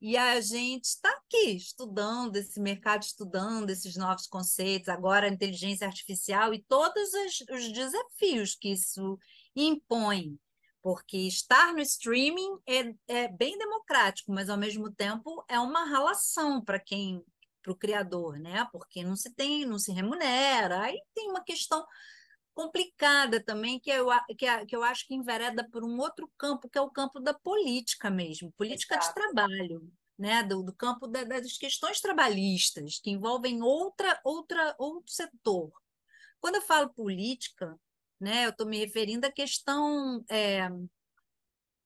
E 0.00 0.16
a 0.16 0.40
gente 0.40 0.84
está 0.84 1.10
aqui 1.10 1.56
estudando 1.56 2.36
esse 2.36 2.60
mercado, 2.60 3.02
estudando 3.02 3.70
esses 3.70 3.96
novos 3.96 4.26
conceitos, 4.26 4.88
agora 4.88 5.26
a 5.26 5.32
inteligência 5.32 5.86
artificial 5.86 6.54
e 6.54 6.62
todos 6.62 7.12
os, 7.12 7.40
os 7.50 7.72
desafios 7.72 8.54
que 8.54 8.72
isso 8.72 9.18
impõe 9.56 10.38
porque 10.82 11.16
estar 11.18 11.72
no 11.74 11.80
streaming 11.80 12.58
é, 12.66 12.94
é 13.08 13.28
bem 13.28 13.58
democrático, 13.58 14.32
mas 14.32 14.48
ao 14.48 14.56
mesmo 14.56 14.90
tempo 14.90 15.44
é 15.48 15.58
uma 15.58 15.84
relação 15.84 16.64
para 16.64 16.78
quem, 16.78 17.22
para 17.62 17.72
o 17.72 17.76
criador, 17.76 18.38
né? 18.38 18.66
Porque 18.72 19.02
não 19.02 19.16
se 19.16 19.34
tem, 19.34 19.66
não 19.66 19.78
se 19.78 19.92
remunera, 19.92 20.80
aí 20.80 20.98
tem 21.14 21.28
uma 21.28 21.42
questão 21.42 21.84
complicada 22.58 23.40
também 23.40 23.78
que 23.78 23.88
eu, 23.88 24.08
que, 24.36 24.66
que 24.66 24.74
eu 24.74 24.82
acho 24.82 25.06
que 25.06 25.14
envereda 25.14 25.62
por 25.70 25.84
um 25.84 25.96
outro 26.00 26.28
campo, 26.36 26.68
que 26.68 26.76
é 26.76 26.80
o 26.80 26.90
campo 26.90 27.20
da 27.20 27.32
política 27.32 28.10
mesmo, 28.10 28.50
política 28.50 28.96
Exato. 28.96 29.08
de 29.08 29.14
trabalho. 29.14 29.92
Né, 30.18 30.42
do, 30.42 30.64
do 30.64 30.72
campo 30.72 31.06
da, 31.06 31.22
das 31.22 31.56
questões 31.56 32.00
trabalhistas, 32.00 32.98
que 32.98 33.08
envolvem 33.08 33.62
outra, 33.62 34.20
outra, 34.24 34.74
outro 34.76 35.12
setor. 35.12 35.70
Quando 36.40 36.56
eu 36.56 36.62
falo 36.62 36.92
política, 36.92 37.78
né? 38.18 38.44
Eu 38.46 38.50
estou 38.50 38.66
me 38.66 38.76
referindo 38.78 39.28
à 39.28 39.30
questão 39.30 40.24
é, 40.28 40.68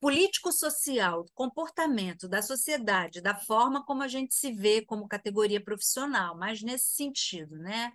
político-social, 0.00 1.26
comportamento 1.34 2.26
da 2.26 2.40
sociedade, 2.40 3.20
da 3.20 3.34
forma 3.34 3.84
como 3.84 4.02
a 4.02 4.08
gente 4.08 4.34
se 4.34 4.50
vê 4.50 4.82
como 4.82 5.06
categoria 5.06 5.62
profissional, 5.62 6.34
mas 6.34 6.62
nesse 6.62 6.94
sentido, 6.94 7.58
né? 7.58 7.92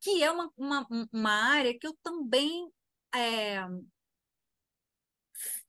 Que 0.00 0.22
é 0.22 0.30
uma, 0.30 0.50
uma, 0.56 0.86
uma 1.12 1.30
área 1.30 1.76
que 1.78 1.86
eu 1.86 1.96
também 2.02 2.70
é, 3.14 3.58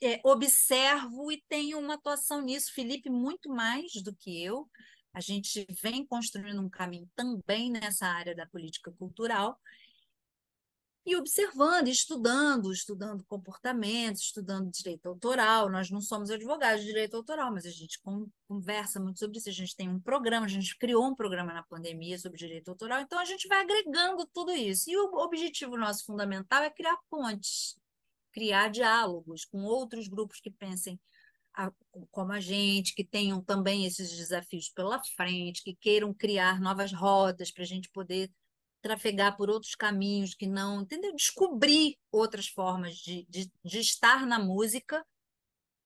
é, 0.01 0.21
observo 0.23 1.31
e 1.31 1.43
tenho 1.47 1.79
uma 1.79 1.95
atuação 1.95 2.41
nisso. 2.41 2.73
Felipe, 2.73 3.09
muito 3.09 3.49
mais 3.49 3.91
do 4.03 4.15
que 4.15 4.43
eu. 4.43 4.69
A 5.13 5.21
gente 5.21 5.65
vem 5.81 6.05
construindo 6.05 6.61
um 6.61 6.69
caminho 6.69 7.09
também 7.15 7.71
nessa 7.71 8.05
área 8.07 8.35
da 8.35 8.45
política 8.45 8.91
cultural 8.91 9.59
e 11.09 11.15
observando, 11.15 11.87
estudando, 11.87 12.71
estudando 12.71 13.23
comportamentos, 13.25 14.21
estudando 14.21 14.69
direito 14.69 15.07
autoral. 15.07 15.67
Nós 15.67 15.89
não 15.89 16.01
somos 16.01 16.29
advogados 16.29 16.81
de 16.81 16.87
direito 16.87 17.15
autoral, 17.15 17.51
mas 17.51 17.65
a 17.65 17.71
gente 17.71 17.99
conversa 18.47 18.99
muito 18.99 19.17
sobre 19.17 19.39
isso. 19.39 19.49
A 19.49 19.53
gente 19.53 19.75
tem 19.75 19.89
um 19.89 19.99
programa, 19.99 20.45
a 20.45 20.49
gente 20.49 20.77
criou 20.77 21.07
um 21.07 21.15
programa 21.15 21.51
na 21.51 21.63
pandemia 21.63 22.19
sobre 22.19 22.37
direito 22.37 22.69
autoral, 22.69 23.01
então 23.01 23.17
a 23.17 23.25
gente 23.25 23.47
vai 23.47 23.61
agregando 23.61 24.23
tudo 24.31 24.51
isso. 24.51 24.87
E 24.91 24.95
o 24.97 25.15
objetivo 25.15 25.75
nosso 25.75 26.05
fundamental 26.05 26.61
é 26.61 26.69
criar 26.69 26.97
pontes, 27.09 27.75
criar 28.31 28.69
diálogos 28.69 29.45
com 29.45 29.63
outros 29.63 30.07
grupos 30.07 30.39
que 30.39 30.51
pensem 30.51 30.99
como 32.11 32.31
a 32.31 32.39
gente, 32.39 32.93
que 32.93 33.03
tenham 33.03 33.41
também 33.41 33.85
esses 33.85 34.15
desafios 34.15 34.69
pela 34.69 35.01
frente, 35.15 35.63
que 35.63 35.75
queiram 35.75 36.13
criar 36.13 36.61
novas 36.61 36.93
rotas 36.93 37.51
para 37.51 37.63
a 37.63 37.67
gente 37.67 37.89
poder 37.89 38.31
trafegar 38.81 39.35
por 39.37 39.49
outros 39.49 39.75
caminhos 39.75 40.33
que 40.33 40.47
não, 40.47 40.81
entendeu? 40.81 41.15
Descobrir 41.15 41.97
outras 42.11 42.47
formas 42.47 42.95
de, 42.97 43.25
de, 43.29 43.51
de 43.63 43.79
estar 43.79 44.25
na 44.25 44.39
música 44.39 45.05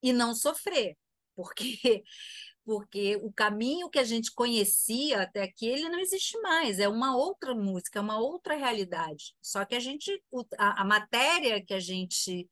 e 0.02 0.12
não 0.14 0.36
sofrer, 0.36 0.98
porque 1.36 2.04
porque 2.66 3.18
o 3.18 3.32
caminho 3.32 3.90
que 3.90 4.00
a 4.00 4.06
gente 4.06 4.32
conhecia 4.32 5.24
até 5.24 5.44
aqui 5.44 5.68
ele 5.68 5.90
não 5.90 6.00
existe 6.00 6.40
mais, 6.40 6.80
é 6.80 6.88
uma 6.88 7.16
outra 7.16 7.54
música, 7.54 8.00
é 8.00 8.02
uma 8.02 8.18
outra 8.18 8.56
realidade. 8.56 9.36
Só 9.42 9.66
que 9.66 9.76
a 9.76 9.80
gente 9.80 10.24
a, 10.58 10.82
a 10.82 10.86
matéria 10.86 11.64
que 11.64 11.74
a 11.74 11.80
gente 11.80 12.50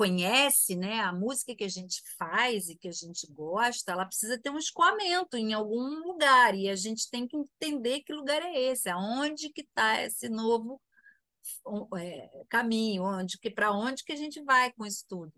conhece, 0.00 0.76
né, 0.76 1.00
a 1.00 1.12
música 1.12 1.54
que 1.54 1.62
a 1.62 1.68
gente 1.68 2.02
faz 2.16 2.70
e 2.70 2.74
que 2.74 2.88
a 2.88 2.92
gente 2.92 3.30
gosta, 3.30 3.92
ela 3.92 4.06
precisa 4.06 4.40
ter 4.40 4.48
um 4.48 4.56
escoamento 4.56 5.36
em 5.36 5.52
algum 5.52 5.98
lugar 6.06 6.54
e 6.54 6.70
a 6.70 6.74
gente 6.74 7.10
tem 7.10 7.28
que 7.28 7.36
entender 7.36 8.00
que 8.00 8.14
lugar 8.14 8.40
é 8.40 8.58
esse, 8.58 8.88
aonde 8.88 9.50
que 9.50 9.60
está 9.60 10.02
esse 10.02 10.30
novo 10.30 10.80
é, 11.98 12.30
caminho, 12.48 13.02
onde 13.02 13.38
que 13.38 13.50
para 13.50 13.72
onde 13.72 14.02
que 14.02 14.12
a 14.12 14.16
gente 14.16 14.42
vai 14.42 14.72
com 14.72 14.86
isso 14.86 15.04
tudo. 15.06 15.34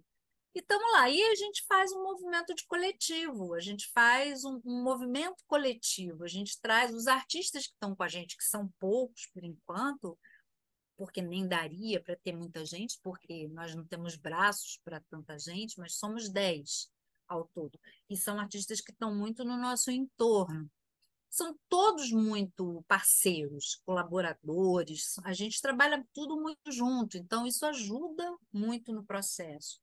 E 0.55 0.61
estamos 0.61 0.93
lá. 0.93 1.11
E 1.11 1.21
a 1.21 1.35
gente 1.35 1.65
faz 1.67 1.91
um 1.91 2.05
movimento 2.05 2.55
de 2.55 2.65
coletivo, 2.65 3.55
a 3.55 3.61
gente 3.61 3.91
faz 3.93 4.45
um, 4.45 4.61
um 4.65 4.85
movimento 4.85 5.43
coletivo, 5.49 6.23
a 6.23 6.29
gente 6.29 6.61
traz 6.61 6.95
os 6.95 7.09
artistas 7.09 7.67
que 7.67 7.73
estão 7.73 7.97
com 7.97 8.03
a 8.05 8.09
gente, 8.09 8.37
que 8.37 8.45
são 8.45 8.73
poucos 8.79 9.27
por 9.35 9.43
enquanto, 9.43 10.17
porque 10.97 11.23
nem 11.23 11.47
daria 11.47 12.03
para 12.03 12.17
ter 12.17 12.33
muita 12.33 12.65
gente, 12.65 12.99
porque 13.03 13.49
nós 13.49 13.75
não 13.75 13.85
temos 13.85 14.17
braços 14.17 14.79
para 14.85 15.01
tanta 15.01 15.39
gente, 15.39 15.79
mas 15.79 15.97
somos 15.97 16.29
dez 16.29 16.91
ao 17.27 17.49
todo. 17.55 17.79
E 18.09 18.17
são 18.17 18.39
artistas 18.39 18.81
que 18.81 18.93
estão 18.93 19.15
muito 19.15 19.45
no 19.45 19.57
nosso 19.57 19.91
entorno. 19.91 20.71
São 21.31 21.59
todos 21.69 22.13
muito 22.13 22.85
parceiros, 22.87 23.81
colaboradores, 23.87 25.19
a 25.25 25.33
gente 25.33 25.63
trabalha 25.63 26.07
tudo 26.13 26.39
muito 26.39 26.71
junto, 26.71 27.17
então 27.17 27.47
isso 27.47 27.65
ajuda 27.65 28.37
muito 28.53 28.93
no 28.93 29.03
processo. 29.03 29.81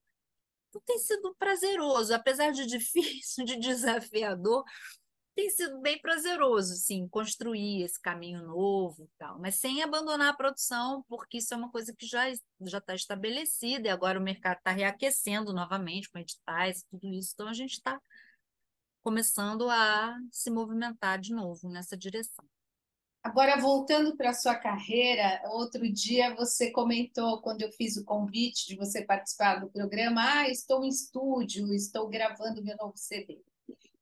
Então, 0.68 0.80
tem 0.86 0.98
sido 0.98 1.34
prazeroso, 1.34 2.14
apesar 2.14 2.52
de 2.52 2.64
difícil, 2.64 3.44
de 3.44 3.56
desafiador, 3.56 4.64
tem 5.34 5.48
sido 5.50 5.80
bem 5.80 5.98
prazeroso, 6.00 6.74
sim, 6.74 7.08
construir 7.08 7.82
esse 7.82 8.00
caminho 8.00 8.42
novo 8.42 9.08
tal, 9.18 9.38
mas 9.38 9.56
sem 9.56 9.82
abandonar 9.82 10.28
a 10.28 10.36
produção, 10.36 11.04
porque 11.08 11.38
isso 11.38 11.54
é 11.54 11.56
uma 11.56 11.70
coisa 11.70 11.94
que 11.96 12.06
já 12.06 12.30
já 12.62 12.78
está 12.78 12.94
estabelecida 12.94 13.88
e 13.88 13.90
agora 13.90 14.18
o 14.18 14.22
mercado 14.22 14.58
está 14.58 14.70
reaquecendo 14.70 15.52
novamente 15.52 16.10
com 16.10 16.18
editais, 16.18 16.84
tudo 16.90 17.08
isso, 17.12 17.32
então 17.34 17.48
a 17.48 17.54
gente 17.54 17.72
está 17.72 18.00
começando 19.02 19.68
a 19.70 20.14
se 20.30 20.50
movimentar 20.50 21.18
de 21.18 21.32
novo 21.32 21.68
nessa 21.68 21.96
direção. 21.96 22.44
Agora, 23.22 23.60
voltando 23.60 24.16
para 24.16 24.30
a 24.30 24.34
sua 24.34 24.54
carreira, 24.54 25.42
outro 25.50 25.90
dia 25.92 26.34
você 26.34 26.70
comentou, 26.70 27.40
quando 27.42 27.60
eu 27.60 27.70
fiz 27.72 27.98
o 27.98 28.04
convite 28.04 28.66
de 28.66 28.76
você 28.76 29.04
participar 29.04 29.56
do 29.56 29.68
programa, 29.68 30.22
ah, 30.22 30.48
estou 30.48 30.82
em 30.84 30.88
estúdio, 30.88 31.72
estou 31.74 32.08
gravando 32.08 32.64
meu 32.64 32.76
novo 32.78 32.96
CD. 32.96 33.42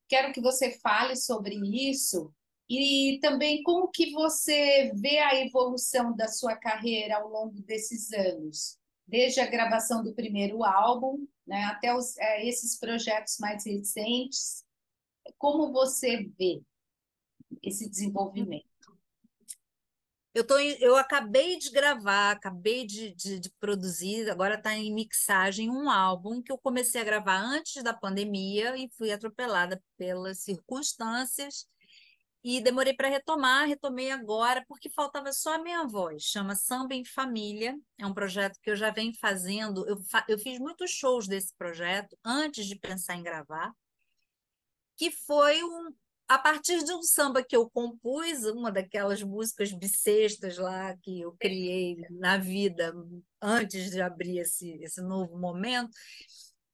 Quero 0.09 0.33
que 0.33 0.41
você 0.41 0.73
fale 0.79 1.15
sobre 1.17 1.55
isso 1.55 2.33
e 2.69 3.19
também 3.23 3.63
como 3.63 3.89
que 3.89 4.11
você 4.13 4.93
vê 4.95 5.19
a 5.19 5.35
evolução 5.37 6.15
da 6.15 6.29
sua 6.29 6.57
carreira 6.57 7.17
ao 7.17 7.29
longo 7.29 7.61
desses 7.63 8.13
anos, 8.13 8.79
desde 9.07 9.41
a 9.41 9.47
gravação 9.47 10.03
do 10.03 10.15
primeiro 10.15 10.65
álbum, 10.65 11.27
né, 11.47 11.65
até 11.65 11.95
os, 11.95 12.17
é, 12.19 12.47
esses 12.47 12.79
projetos 12.79 13.39
mais 13.39 13.65
recentes. 13.65 14.65
Como 15.39 15.73
você 15.73 16.25
vê 16.39 16.63
esse 17.63 17.89
desenvolvimento? 17.89 18.67
Eu, 20.39 20.47
tô, 20.47 20.57
eu 20.57 20.97
acabei 20.97 21.59
de 21.59 21.69
gravar, 21.69 22.31
acabei 22.31 22.87
de, 22.87 23.13
de, 23.13 23.41
de 23.41 23.51
produzir, 23.59 24.31
agora 24.31 24.55
está 24.55 24.73
em 24.73 24.95
mixagem 24.95 25.69
um 25.69 25.91
álbum 25.91 26.41
que 26.41 26.53
eu 26.53 26.57
comecei 26.57 27.01
a 27.01 27.05
gravar 27.05 27.41
antes 27.41 27.83
da 27.83 27.93
pandemia 27.93 28.77
e 28.77 28.89
fui 28.97 29.11
atropelada 29.11 29.83
pelas 29.97 30.39
circunstâncias 30.45 31.67
e 32.45 32.61
demorei 32.61 32.95
para 32.95 33.09
retomar, 33.09 33.67
retomei 33.67 34.13
agora 34.13 34.65
porque 34.69 34.89
faltava 34.89 35.33
só 35.33 35.55
a 35.55 35.59
minha 35.59 35.85
voz. 35.89 36.23
Chama 36.23 36.55
Samba 36.55 36.95
em 36.95 37.05
Família, 37.05 37.77
é 37.99 38.07
um 38.07 38.15
projeto 38.15 38.61
que 38.63 38.71
eu 38.71 38.77
já 38.77 38.93
venho 38.93 39.13
fazendo. 39.21 39.89
Eu, 39.89 40.01
fa 40.05 40.25
eu 40.29 40.39
fiz 40.39 40.61
muitos 40.61 40.93
shows 40.93 41.27
desse 41.27 41.53
projeto 41.57 42.17
antes 42.25 42.65
de 42.67 42.77
pensar 42.77 43.17
em 43.17 43.25
gravar, 43.25 43.73
que 44.97 45.11
foi 45.11 45.65
um, 45.65 45.93
a 46.29 46.39
partir 46.39 46.85
de 46.85 46.93
um 46.93 47.03
samba 47.03 47.43
que 47.43 47.57
eu 47.57 47.71
compus, 47.71 48.45
uma 48.45 48.71
daquelas 48.71 49.23
músicas 49.23 49.73
bissextas 49.73 50.59
lá 50.59 50.95
que 50.99 51.23
eu 51.23 51.35
criei 51.39 51.97
na 52.11 52.37
vida 52.37 52.95
antes 53.41 53.91
de 53.91 54.03
abrir 54.03 54.39
esse, 54.39 54.71
esse 54.83 55.01
novo 55.01 55.39
momento, 55.39 55.91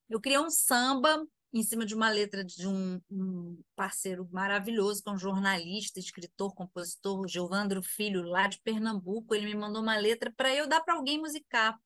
eu 0.09 0.19
criei 0.19 0.39
um 0.39 0.49
samba 0.49 1.25
em 1.53 1.63
cima 1.63 1.85
de 1.85 1.95
uma 1.95 2.09
letra 2.09 2.43
de 2.43 2.67
um, 2.67 2.99
um 3.09 3.57
parceiro 3.77 4.27
maravilhoso, 4.29 5.01
que 5.01 5.09
é 5.09 5.13
um 5.13 5.17
jornalista, 5.17 5.99
escritor, 5.99 6.53
compositor, 6.53 7.25
Giovandro 7.29 7.81
Filho, 7.81 8.23
lá 8.23 8.47
de 8.47 8.59
Pernambuco. 8.61 9.33
Ele 9.33 9.45
me 9.45 9.55
mandou 9.55 9.81
uma 9.81 9.95
letra 9.95 10.33
para 10.35 10.53
eu 10.53 10.67
dar 10.67 10.81
para 10.81 10.95
alguém 10.95 11.17
musicar. 11.17 11.79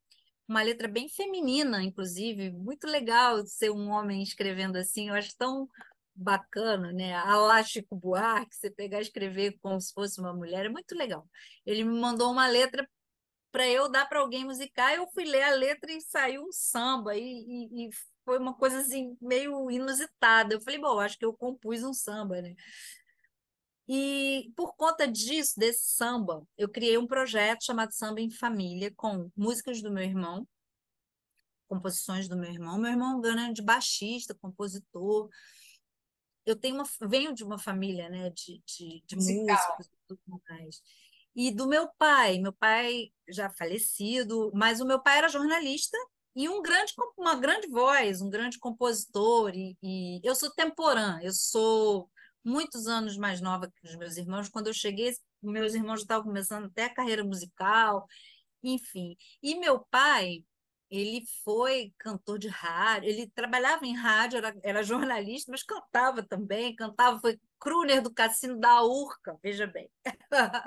Uma 0.47 0.63
letra 0.63 0.88
bem 0.88 1.08
feminina, 1.08 1.84
inclusive, 1.84 2.49
muito 2.49 2.88
legal 2.88 3.45
ser 3.45 3.69
um 3.69 3.89
homem 3.91 4.23
escrevendo 4.23 4.75
assim. 4.75 5.10
Eu 5.10 5.13
acho 5.13 5.38
tão 5.38 5.69
bacana, 6.19 6.91
né? 6.91 7.15
A 7.15 7.63
Chico 7.63 7.95
Buarque, 7.95 8.55
você 8.55 8.69
pegar 8.69 8.99
e 8.99 9.03
escrever 9.03 9.58
como 9.62 9.79
se 9.79 9.93
fosse 9.93 10.19
uma 10.19 10.34
mulher, 10.34 10.65
é 10.65 10.69
muito 10.69 10.95
legal. 10.95 11.27
Ele 11.65 11.84
me 11.84 11.99
mandou 11.99 12.32
uma 12.32 12.47
letra 12.47 12.88
para 13.51 13.67
eu 13.67 13.89
dar 13.89 14.08
para 14.08 14.19
alguém 14.19 14.45
musicar, 14.45 14.93
eu 14.93 15.08
fui 15.12 15.25
ler 15.25 15.43
a 15.43 15.55
letra 15.55 15.91
e 15.91 16.01
saiu 16.01 16.43
um 16.43 16.51
samba, 16.51 17.15
e, 17.17 17.23
e, 17.23 17.88
e, 17.88 17.89
foi 18.23 18.38
uma 18.38 18.53
coisa 18.53 18.82
assim, 18.82 19.17
meio 19.19 19.71
inusitada. 19.71 20.53
Eu 20.53 20.62
falei, 20.62 20.79
bom, 20.79 20.99
acho 20.99 21.17
que 21.17 21.25
eu 21.25 21.34
compus 21.34 21.84
um 21.84 21.93
samba, 21.93 22.41
né? 22.41 22.53
E 23.88 24.51
por 24.55 24.75
conta 24.75 25.08
disso, 25.08 25.53
desse 25.58 25.95
samba, 25.95 26.45
eu 26.55 26.69
criei 26.69 26.95
um 26.95 27.08
projeto 27.08 27.65
chamado 27.65 27.91
Samba 27.91 28.21
em 28.21 28.29
Família, 28.29 28.93
com 28.95 29.32
músicas 29.36 29.82
do 29.82 29.91
meu 29.91 30.03
irmão, 30.03 30.47
composições 31.67 32.27
do 32.27 32.38
meu 32.38 32.51
irmão. 32.51 32.77
Meu 32.77 32.91
irmão 32.91 33.19
ganha 33.19 33.51
de 33.51 33.63
baixista, 33.63 34.36
compositor, 34.39 35.27
eu 36.49 36.55
tenho 36.55 36.75
uma, 36.75 36.85
venho 37.07 37.33
de 37.33 37.43
uma 37.43 37.57
família 37.57 38.09
né, 38.09 38.29
de, 38.31 38.62
de, 38.65 39.03
de 39.05 39.15
músicos 39.15 39.85
e 39.85 39.91
tudo 40.07 40.41
mais. 40.49 40.81
E 41.35 41.51
do 41.51 41.67
meu 41.67 41.88
pai, 41.97 42.39
meu 42.39 42.53
pai 42.53 43.12
já 43.27 43.49
falecido, 43.49 44.51
mas 44.53 44.81
o 44.81 44.85
meu 44.85 45.01
pai 45.01 45.19
era 45.19 45.29
jornalista 45.29 45.97
e 46.35 46.49
um 46.49 46.62
grande, 46.62 46.93
uma 47.17 47.35
grande 47.35 47.67
voz, 47.67 48.21
um 48.21 48.29
grande 48.29 48.59
compositor. 48.59 49.51
E, 49.55 49.77
e 49.81 50.21
eu 50.23 50.35
sou 50.35 50.49
temporã, 50.51 51.19
eu 51.21 51.31
sou 51.31 52.09
muitos 52.43 52.88
anos 52.88 53.17
mais 53.17 53.41
nova 53.41 53.69
que 53.69 53.88
os 53.88 53.95
meus 53.95 54.17
irmãos. 54.17 54.49
Quando 54.49 54.67
eu 54.67 54.73
cheguei, 54.73 55.13
meus 55.41 55.73
irmãos 55.73 55.99
já 55.99 56.03
estavam 56.03 56.25
começando 56.25 56.65
até 56.65 56.85
a 56.85 56.93
carreira 56.93 57.23
musical, 57.23 58.07
enfim. 58.63 59.15
E 59.41 59.55
meu 59.55 59.79
pai, 59.91 60.43
ele 60.89 61.23
foi 61.43 61.93
cantor 61.97 62.39
de 62.39 62.47
rádio, 62.47 63.10
ele 63.10 63.30
trabalhava 63.36 63.86
em 63.86 63.95
rádio, 63.95 64.38
era, 64.38 64.56
era 64.63 64.84
jornalista, 64.84 65.52
mas 65.52 65.63
cantava 65.63 66.23
também, 66.23 66.75
cantava, 66.75 67.19
foi 67.19 67.39
crooner 67.60 68.02
do 68.02 68.13
Cassino 68.13 68.60
da 68.60 68.84
Urca, 68.84 69.38
veja 69.43 69.67
bem. 69.67 69.89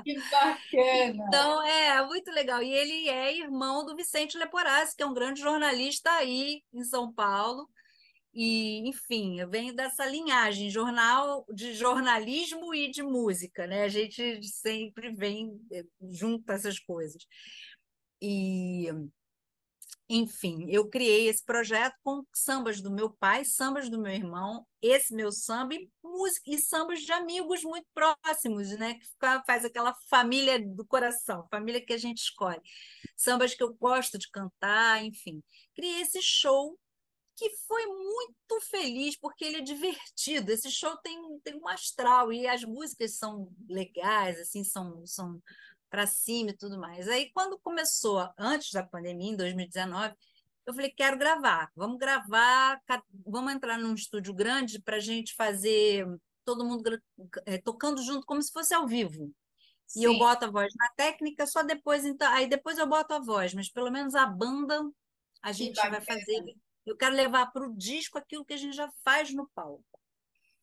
Que 0.04 0.14
bacana! 0.30 1.26
Então, 1.26 1.62
é 1.62 2.06
muito 2.06 2.30
legal. 2.30 2.62
E 2.62 2.72
ele 2.72 3.08
é 3.08 3.36
irmão 3.36 3.84
do 3.84 3.96
Vicente 3.96 4.36
Leporassi, 4.36 4.96
que 4.96 5.02
é 5.02 5.06
um 5.06 5.14
grande 5.14 5.40
jornalista 5.40 6.10
aí 6.10 6.62
em 6.72 6.84
São 6.84 7.12
Paulo. 7.12 7.68
E, 8.34 8.88
enfim, 8.88 9.40
eu 9.40 9.48
venho 9.48 9.74
dessa 9.74 10.06
linhagem 10.06 10.70
jornal 10.70 11.44
de 11.52 11.74
jornalismo 11.74 12.74
e 12.74 12.90
de 12.90 13.02
música, 13.02 13.66
né? 13.66 13.84
A 13.84 13.88
gente 13.88 14.42
sempre 14.44 15.14
vem 15.14 15.60
eh, 15.70 15.84
junto 16.10 16.50
essas 16.50 16.78
coisas. 16.78 17.22
E 18.20 18.88
enfim, 20.14 20.66
eu 20.68 20.90
criei 20.90 21.26
esse 21.26 21.42
projeto 21.42 21.96
com 22.04 22.22
sambas 22.34 22.82
do 22.82 22.90
meu 22.90 23.08
pai, 23.08 23.46
sambas 23.46 23.88
do 23.88 23.98
meu 23.98 24.12
irmão, 24.12 24.66
esse 24.82 25.14
meu 25.14 25.32
samba 25.32 25.74
e, 25.74 25.88
música, 26.04 26.50
e 26.50 26.58
sambas 26.58 27.00
de 27.00 27.10
amigos 27.12 27.62
muito 27.62 27.86
próximos, 27.94 28.68
né? 28.76 28.94
Que 28.94 29.06
faz 29.46 29.64
aquela 29.64 29.94
família 30.10 30.60
do 30.60 30.84
coração, 30.84 31.48
família 31.50 31.82
que 31.82 31.94
a 31.94 31.96
gente 31.96 32.18
escolhe. 32.18 32.60
Sambas 33.16 33.54
que 33.54 33.62
eu 33.62 33.72
gosto 33.72 34.18
de 34.18 34.28
cantar, 34.30 35.02
enfim. 35.02 35.42
Criei 35.74 36.02
esse 36.02 36.20
show 36.20 36.78
que 37.34 37.48
foi 37.66 37.86
muito 37.86 38.60
feliz, 38.68 39.16
porque 39.16 39.46
ele 39.46 39.56
é 39.56 39.62
divertido. 39.62 40.52
Esse 40.52 40.70
show 40.70 40.94
tem, 40.98 41.40
tem 41.40 41.54
um 41.54 41.66
astral 41.68 42.30
e 42.30 42.46
as 42.46 42.62
músicas 42.64 43.16
são 43.16 43.50
legais, 43.66 44.38
assim, 44.38 44.62
são, 44.62 45.06
são 45.06 45.42
para 45.92 46.06
cima 46.06 46.50
e 46.50 46.56
tudo 46.56 46.78
mais. 46.78 47.06
Aí, 47.06 47.30
quando 47.34 47.58
começou, 47.58 48.26
antes 48.38 48.72
da 48.72 48.82
pandemia, 48.82 49.30
em 49.30 49.36
2019, 49.36 50.14
eu 50.64 50.72
falei: 50.72 50.90
quero 50.90 51.18
gravar, 51.18 51.70
vamos 51.76 51.98
gravar, 51.98 52.80
vamos 53.26 53.52
entrar 53.52 53.78
num 53.78 53.92
estúdio 53.92 54.32
grande 54.32 54.80
para 54.80 54.96
a 54.96 55.00
gente 55.00 55.34
fazer 55.34 56.06
todo 56.46 56.64
mundo 56.64 56.98
é, 57.44 57.58
tocando 57.58 58.02
junto 58.02 58.24
como 58.24 58.40
se 58.40 58.50
fosse 58.50 58.72
ao 58.72 58.88
vivo. 58.88 59.30
Sim. 59.86 60.00
E 60.00 60.04
eu 60.04 60.18
boto 60.18 60.46
a 60.46 60.50
voz 60.50 60.72
na 60.74 60.88
técnica, 60.96 61.46
só 61.46 61.62
depois, 61.62 62.06
então, 62.06 62.32
aí 62.32 62.48
depois 62.48 62.78
eu 62.78 62.86
boto 62.86 63.12
a 63.12 63.20
voz, 63.20 63.52
mas 63.52 63.70
pelo 63.70 63.90
menos 63.90 64.14
a 64.14 64.24
banda 64.24 64.80
a 65.42 65.52
gente 65.52 65.76
vai 65.76 66.00
fazer. 66.00 66.42
Eu 66.86 66.96
quero 66.96 67.14
levar 67.14 67.52
para 67.52 67.68
o 67.68 67.76
disco 67.76 68.16
aquilo 68.16 68.46
que 68.46 68.54
a 68.54 68.56
gente 68.56 68.74
já 68.74 68.90
faz 69.04 69.32
no 69.34 69.46
palco. 69.54 69.91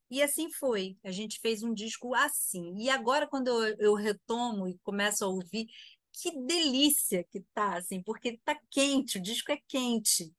E 0.10 0.22
assim 0.22 0.52
foi. 0.52 0.98
A 1.04 1.12
gente 1.12 1.40
fez 1.40 1.64
um 1.64 1.74
disco 1.74 2.14
assim. 2.16 2.76
E 2.78 2.90
agora, 2.90 3.28
quando 3.28 3.50
eu, 3.80 3.94
retomo 3.94 4.68
e 4.68 4.78
começo 4.80 5.24
a 5.24 5.28
ouvir, 5.28 5.68
que 6.14 6.32
delícia 6.46 7.24
que 7.32 7.42
tá, 7.54 7.78
assim, 7.78 8.02
porque 8.02 8.40
tá 8.44 8.60
quente, 8.72 9.18
o 9.18 9.22
disco 9.22 9.52
é 9.52 9.58
quente. 9.68 10.34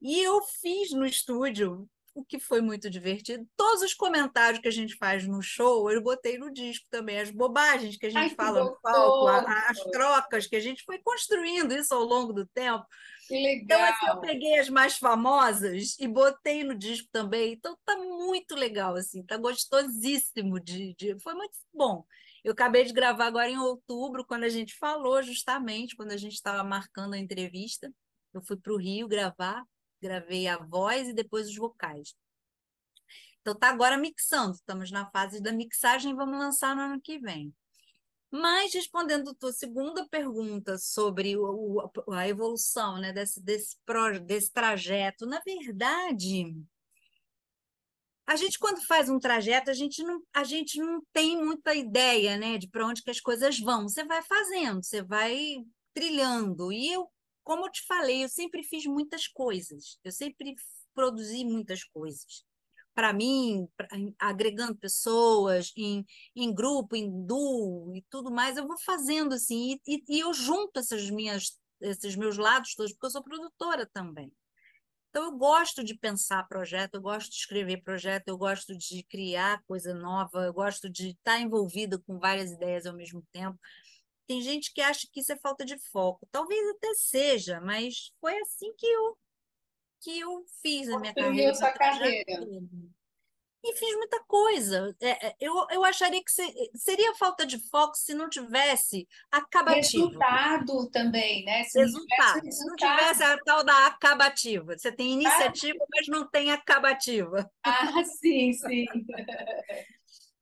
E 0.00 0.18
eu 0.20 0.40
fiz 0.42 0.92
no 0.92 1.04
estúdio, 1.04 1.88
o 2.20 2.24
que 2.24 2.38
foi 2.38 2.60
muito 2.60 2.88
divertido. 2.88 3.46
Todos 3.56 3.82
os 3.82 3.94
comentários 3.94 4.60
que 4.60 4.68
a 4.68 4.72
gente 4.72 4.96
faz 4.96 5.26
no 5.26 5.42
show, 5.42 5.90
eu 5.90 6.02
botei 6.02 6.38
no 6.38 6.52
disco 6.52 6.86
também, 6.90 7.18
as 7.18 7.30
bobagens 7.30 7.96
que 7.96 8.06
a 8.06 8.10
gente 8.10 8.30
Ai, 8.30 8.30
fala 8.30 8.64
no 8.64 8.78
palco, 8.80 9.28
as 9.68 9.78
trocas 9.90 10.46
que 10.46 10.56
a 10.56 10.60
gente 10.60 10.82
foi 10.84 10.98
construindo 10.98 11.74
isso 11.74 11.94
ao 11.94 12.04
longo 12.04 12.32
do 12.32 12.46
tempo. 12.46 12.84
Que 13.26 13.34
legal. 13.34 13.62
Então, 13.62 13.84
assim, 13.84 14.06
eu 14.08 14.20
peguei 14.20 14.58
as 14.58 14.68
mais 14.68 14.96
famosas 14.96 15.96
e 15.98 16.08
botei 16.08 16.64
no 16.64 16.74
disco 16.74 17.08
também. 17.12 17.52
Então, 17.52 17.76
tá 17.84 17.96
muito 17.96 18.54
legal, 18.54 18.94
assim, 18.94 19.22
tá 19.24 19.36
gostosíssimo 19.36 20.58
de, 20.58 20.94
de... 20.94 21.18
Foi 21.20 21.34
muito 21.34 21.56
bom. 21.72 22.04
Eu 22.42 22.52
acabei 22.52 22.84
de 22.84 22.92
gravar 22.92 23.26
agora 23.26 23.48
em 23.48 23.58
outubro, 23.58 24.24
quando 24.24 24.44
a 24.44 24.48
gente 24.48 24.74
falou, 24.78 25.22
justamente, 25.22 25.94
quando 25.94 26.12
a 26.12 26.16
gente 26.16 26.34
estava 26.34 26.64
marcando 26.64 27.14
a 27.14 27.18
entrevista. 27.18 27.92
Eu 28.32 28.42
fui 28.42 28.56
para 28.56 28.72
o 28.72 28.76
Rio 28.76 29.06
gravar, 29.08 29.64
gravei 30.00 30.48
a 30.48 30.56
voz 30.58 31.08
e 31.08 31.12
depois 31.12 31.48
os 31.48 31.56
vocais. 31.56 32.14
Então, 33.40 33.54
tá 33.54 33.70
agora 33.70 33.96
mixando, 33.96 34.54
estamos 34.54 34.90
na 34.90 35.10
fase 35.10 35.40
da 35.40 35.52
mixagem 35.52 36.14
vamos 36.14 36.38
lançar 36.38 36.76
no 36.76 36.82
ano 36.82 37.00
que 37.00 37.18
vem. 37.18 37.54
Mas, 38.30 38.72
respondendo 38.72 39.30
a 39.30 39.34
tua 39.34 39.52
segunda 39.52 40.06
pergunta 40.08 40.78
sobre 40.78 41.36
o, 41.36 41.90
a 42.12 42.28
evolução 42.28 42.98
né, 42.98 43.12
desse, 43.12 43.42
desse, 43.42 43.76
desse 44.24 44.52
trajeto, 44.52 45.26
na 45.26 45.40
verdade, 45.40 46.54
a 48.30 48.36
gente, 48.36 48.60
quando 48.60 48.86
faz 48.86 49.08
um 49.08 49.18
trajeto, 49.18 49.70
a 49.70 49.74
gente 49.74 50.04
não, 50.04 50.22
a 50.32 50.44
gente 50.44 50.78
não 50.78 51.02
tem 51.12 51.36
muita 51.44 51.74
ideia 51.74 52.36
né, 52.36 52.56
de 52.58 52.68
para 52.68 52.86
onde 52.86 53.02
que 53.02 53.10
as 53.10 53.18
coisas 53.20 53.58
vão. 53.58 53.88
Você 53.88 54.04
vai 54.04 54.22
fazendo, 54.22 54.84
você 54.84 55.02
vai 55.02 55.56
trilhando. 55.92 56.72
E 56.72 56.92
eu, 56.92 57.10
como 57.50 57.66
eu 57.66 57.72
te 57.72 57.84
falei, 57.84 58.22
eu 58.22 58.28
sempre 58.28 58.62
fiz 58.62 58.86
muitas 58.86 59.26
coisas, 59.26 59.98
eu 60.04 60.12
sempre 60.12 60.54
produzi 60.94 61.44
muitas 61.44 61.82
coisas 61.82 62.44
para 62.94 63.12
mim, 63.12 63.66
pra, 63.76 63.88
agregando 64.20 64.76
pessoas 64.76 65.72
em, 65.76 66.06
em 66.36 66.54
grupo, 66.54 66.94
em 66.94 67.26
duo 67.26 67.92
e 67.96 68.04
tudo 68.08 68.30
mais, 68.30 68.56
eu 68.56 68.68
vou 68.68 68.78
fazendo 68.78 69.34
assim, 69.34 69.80
e, 69.84 70.00
e, 70.08 70.20
eu 70.20 70.32
junto 70.32 70.78
essas 70.78 71.10
minhas, 71.10 71.58
esses 71.80 72.14
meus 72.14 72.36
lados 72.36 72.76
todos, 72.76 72.92
porque 72.92 73.06
eu 73.06 73.10
sou 73.10 73.24
produtora 73.24 73.84
também. 73.92 74.32
Então, 75.08 75.24
eu 75.24 75.32
gosto 75.36 75.82
de 75.82 75.98
pensar 75.98 76.46
projeto, 76.46 76.94
eu 76.94 77.00
gosto 77.00 77.30
de 77.30 77.36
escrever 77.36 77.82
projeto, 77.82 78.28
eu 78.28 78.38
gosto 78.38 78.78
de 78.78 79.02
criar 79.10 79.60
coisa 79.66 79.92
nova, 79.92 80.44
eu 80.44 80.52
gosto 80.52 80.88
de 80.88 81.08
estar 81.08 81.40
envolvida 81.40 81.98
com 81.98 82.16
várias 82.16 82.52
ideias 82.52 82.86
ao 82.86 82.94
mesmo 82.94 83.26
tempo. 83.32 83.58
Tem 84.30 84.40
gente 84.40 84.72
que 84.72 84.80
acha 84.80 85.08
que 85.12 85.18
isso 85.18 85.32
é 85.32 85.36
falta 85.36 85.64
de 85.64 85.76
foco. 85.90 86.24
Talvez 86.30 86.60
até 86.68 86.94
seja, 86.94 87.60
mas 87.60 88.12
foi 88.20 88.38
assim 88.38 88.72
que 88.78 88.86
eu 88.86 89.18
que 90.00 90.20
eu 90.20 90.44
fiz 90.62 90.88
a 90.88 91.00
minha 91.00 91.12
carreira. 91.12 91.52
sua 91.52 91.72
carreira. 91.72 92.40
E 93.64 93.76
fiz 93.76 93.96
muita 93.96 94.22
coisa. 94.28 94.96
É, 95.00 95.26
é, 95.26 95.36
eu, 95.40 95.52
eu 95.72 95.84
acharia 95.84 96.22
que 96.22 96.30
seria 96.76 97.12
falta 97.16 97.44
de 97.44 97.58
foco 97.70 97.96
se 97.96 98.14
não 98.14 98.28
tivesse 98.28 99.08
acabativo. 99.32 100.06
Resultado 100.06 100.90
também, 100.90 101.44
né? 101.44 101.64
Se 101.64 101.80
resultado. 101.80 102.44
Não 102.44 102.52
se 102.52 102.66
não 102.66 102.76
tivesse 102.76 103.24
a 103.24 103.36
tal 103.38 103.64
da 103.64 103.88
acabativa. 103.88 104.78
Você 104.78 104.92
tem 104.92 105.14
iniciativa, 105.14 105.78
ah. 105.82 105.86
mas 105.90 106.06
não 106.06 106.30
tem 106.30 106.52
acabativa. 106.52 107.50
Ah, 107.64 108.04
sim, 108.04 108.52
sim. 108.52 108.86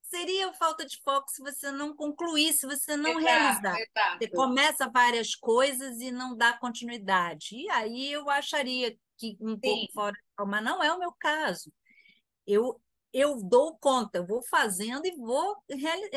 seria 0.09 0.51
falta 0.53 0.85
de 0.85 0.99
foco 1.03 1.29
se 1.29 1.41
você 1.41 1.71
não 1.71 1.95
concluir, 1.95 2.53
se 2.53 2.65
você 2.65 2.97
não 2.97 3.11
exato, 3.11 3.25
realizar. 3.25 3.79
Exato. 3.79 4.17
Você 4.17 4.27
começa 4.29 4.89
várias 4.89 5.35
coisas 5.35 5.99
e 6.01 6.11
não 6.11 6.35
dá 6.35 6.57
continuidade. 6.57 7.55
E 7.55 7.69
aí 7.69 8.11
eu 8.11 8.29
acharia 8.29 8.97
que 9.17 9.37
um 9.39 9.51
Sim. 9.51 9.59
pouco 9.59 9.93
fora, 9.93 10.15
mas 10.47 10.63
não 10.63 10.83
é 10.83 10.91
o 10.93 10.99
meu 10.99 11.13
caso. 11.19 11.71
Eu 12.45 12.81
eu 13.11 13.41
dou 13.41 13.75
conta, 13.79 14.19
eu 14.19 14.25
vou 14.27 14.43
fazendo 14.43 15.03
e 15.05 15.15
vou 15.15 15.57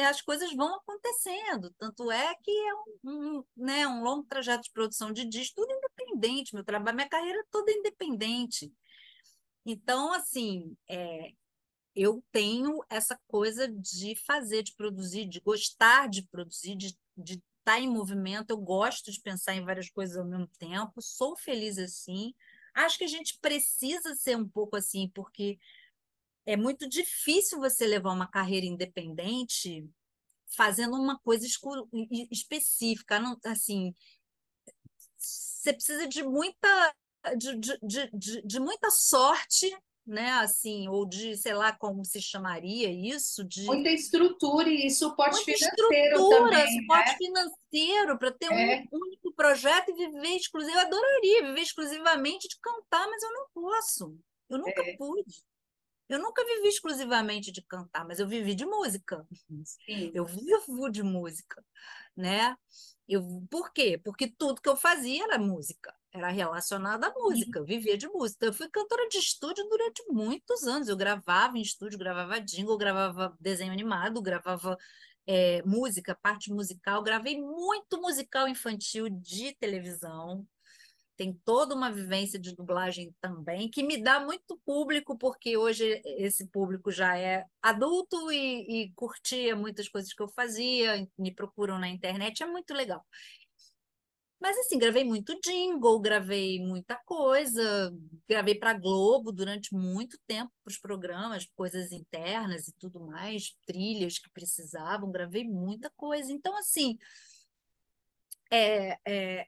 as 0.09 0.21
coisas 0.21 0.55
vão 0.55 0.75
acontecendo. 0.75 1.75
Tanto 1.79 2.11
é 2.11 2.35
que 2.43 2.51
é 2.51 2.75
um, 2.75 2.99
um, 3.05 3.45
né, 3.57 3.87
um 3.87 4.03
longo 4.03 4.25
trajeto 4.25 4.65
de 4.65 4.73
produção 4.73 5.11
de 5.11 5.25
disco, 5.25 5.55
tudo 5.57 5.73
independente, 5.73 6.55
meu 6.55 6.63
trabalho, 6.63 6.97
minha 6.97 7.09
carreira 7.09 7.39
é 7.39 7.45
toda 7.51 7.73
independente. 7.73 8.71
Então, 9.65 10.13
assim, 10.13 10.77
é, 10.87 11.33
eu 11.95 12.23
tenho 12.33 12.83
essa 12.89 13.19
coisa 13.27 13.69
de 13.69 14.17
fazer, 14.27 14.63
de 14.63 14.75
produzir, 14.75 15.27
de 15.27 15.41
gostar 15.41 16.09
de 16.09 16.23
produzir, 16.23 16.77
de, 16.77 16.97
estar 17.19 17.43
tá 17.65 17.81
em 17.81 17.89
movimento. 17.89 18.51
Eu 18.51 18.59
gosto 18.59 19.11
de 19.13 19.21
pensar 19.21 19.55
em 19.55 19.65
várias 19.65 19.91
coisas 19.91 20.17
ao 20.17 20.25
mesmo 20.25 20.49
tempo, 20.59 21.01
sou 21.01 21.37
feliz 21.37 21.79
assim. 21.79 22.35
Acho 22.75 22.99
que 22.99 23.05
a 23.05 23.09
gente 23.09 23.39
precisa 23.41 24.15
ser 24.15 24.37
um 24.37 24.49
pouco 24.49 24.77
assim, 24.77 25.11
porque 25.15 25.59
é 26.47 26.57
muito 26.57 26.89
difícil 26.89 27.59
você 27.59 27.87
levar 27.87 28.13
uma 28.13 28.27
carreira 28.27 28.67
independente 28.67 29.89
fazendo 30.57 30.97
uma 30.97 31.19
coisa 31.21 31.47
específica, 32.31 33.19
não, 33.19 33.39
assim, 33.45 33.95
você 35.17 35.73
precisa 35.73 36.07
de 36.07 36.23
muita 36.23 36.95
de, 37.37 37.57
de, 37.57 38.11
de, 38.13 38.43
de, 38.43 38.61
muita 38.61 38.91
sorte, 38.91 39.71
né? 40.07 40.31
Assim, 40.33 40.89
ou 40.89 41.07
de, 41.07 41.37
sei 41.37 41.55
lá 41.55 41.73
como 41.73 42.05
se 42.05 42.21
chamaria 42.21 42.91
isso, 42.91 43.45
de 43.45 43.65
muita 43.65 43.91
estrutura 43.91 44.69
e 44.69 44.91
suporte 44.91 45.45
financeiro 45.45 45.75
estrutura, 45.75 46.51
também, 46.51 46.81
suporte 46.81 47.11
né? 47.11 47.17
financeiro 47.17 48.19
para 48.19 48.33
ter 48.33 48.53
é. 48.53 48.85
um 48.93 48.99
único 48.99 49.33
projeto 49.35 49.91
e 49.91 49.95
viver 49.95 50.37
exclusivo. 50.37 50.77
Eu 50.77 50.81
adoraria 50.81 51.47
viver 51.47 51.61
exclusivamente 51.61 52.49
de 52.49 52.59
cantar, 52.61 53.09
mas 53.09 53.23
eu 53.23 53.33
não 53.33 53.47
posso. 53.55 54.17
Eu 54.51 54.59
nunca 54.59 54.83
é. 54.83 54.97
pude. 54.97 55.43
Eu 56.13 56.19
nunca 56.19 56.45
vivi 56.45 56.69
exclusivamente 56.69 57.51
de 57.51 57.63
cantar, 57.63 58.07
mas 58.07 58.21
eu 58.21 58.29
vivi 58.29 58.55
de 58.55 58.67
música. 58.67 59.27
Sim. 59.65 60.11
Eu 60.13 60.27
vivo 60.27 60.91
de 60.91 61.03
música, 61.03 61.65
né? 62.15 62.55
Eu, 63.09 63.23
por 63.51 63.73
quê? 63.73 63.99
Porque 64.05 64.29
tudo 64.29 64.61
que 64.61 64.69
eu 64.69 64.77
fazia 64.77 65.25
era 65.25 65.39
música, 65.39 65.95
era 66.13 66.29
relacionado 66.29 67.03
à 67.05 67.15
música, 67.15 67.59
eu 67.59 67.65
vivia 67.65 67.97
de 67.97 68.07
música. 68.09 68.45
Eu 68.45 68.53
fui 68.53 68.69
cantora 68.69 69.09
de 69.09 69.17
estúdio 69.17 69.65
durante 69.71 70.05
muitos 70.11 70.65
anos. 70.65 70.89
Eu 70.89 70.99
gravava 70.99 71.57
em 71.57 71.63
estúdio, 71.63 71.99
gravava 71.99 72.39
jingle, 72.39 72.77
gravava 72.77 73.35
desenho 73.41 73.73
animado, 73.73 74.21
gravava 74.21 74.77
é, 75.27 75.63
música, 75.63 76.15
parte 76.15 76.53
musical. 76.53 77.03
Gravei 77.03 77.41
muito 77.41 77.99
musical 78.03 78.47
infantil 78.47 79.09
de 79.09 79.55
televisão 79.55 80.47
tem 81.23 81.33
toda 81.45 81.73
uma 81.73 81.93
vivência 81.93 82.37
de 82.37 82.53
dublagem 82.53 83.15
também, 83.21 83.71
que 83.71 83.81
me 83.81 84.03
dá 84.03 84.19
muito 84.19 84.61
público, 84.67 85.17
porque 85.17 85.57
hoje 85.57 86.03
esse 86.05 86.49
público 86.49 86.91
já 86.91 87.17
é 87.17 87.45
adulto 87.63 88.33
e, 88.33 88.87
e 88.87 88.93
curtia 88.97 89.55
muitas 89.55 89.89
coisas 89.89 90.13
que 90.13 90.21
eu 90.21 90.29
fazia, 90.29 91.09
me 91.17 91.33
procuram 91.33 91.79
na 91.79 91.89
internet, 91.89 92.43
é 92.43 92.47
muito 92.47 92.75
legal. 92.75 93.07
Mas 94.41 94.59
assim, 94.59 94.77
gravei 94.77 95.05
muito 95.05 95.39
jingle, 95.41 96.01
gravei 96.01 96.59
muita 96.59 96.97
coisa, 97.07 97.95
gravei 98.29 98.57
para 98.57 98.77
Globo 98.77 99.31
durante 99.31 99.73
muito 99.73 100.19
tempo 100.27 100.51
para 100.65 100.73
os 100.73 100.79
programas, 100.79 101.47
coisas 101.55 101.93
internas 101.93 102.67
e 102.67 102.73
tudo 102.81 102.99
mais, 102.99 103.57
trilhas 103.65 104.19
que 104.19 104.29
precisavam, 104.31 105.13
gravei 105.13 105.45
muita 105.45 105.89
coisa. 105.91 106.33
Então, 106.33 106.57
assim, 106.57 106.99
é, 108.51 108.99
é, 109.07 109.47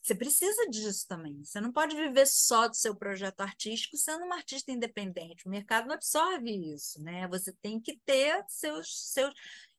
você 0.00 0.14
precisa 0.14 0.68
disso 0.68 1.06
também. 1.06 1.44
Você 1.44 1.60
não 1.60 1.72
pode 1.72 1.94
viver 1.94 2.26
só 2.26 2.68
do 2.68 2.74
seu 2.74 2.96
projeto 2.96 3.40
artístico 3.42 3.96
sendo 3.98 4.24
uma 4.24 4.36
artista 4.36 4.72
independente. 4.72 5.46
O 5.46 5.50
mercado 5.50 5.86
não 5.86 5.94
absorve 5.94 6.50
isso, 6.74 7.02
né? 7.02 7.28
Você 7.28 7.52
tem 7.60 7.78
que 7.78 7.98
ter 8.06 8.42
seus, 8.48 9.12
seus... 9.12 9.34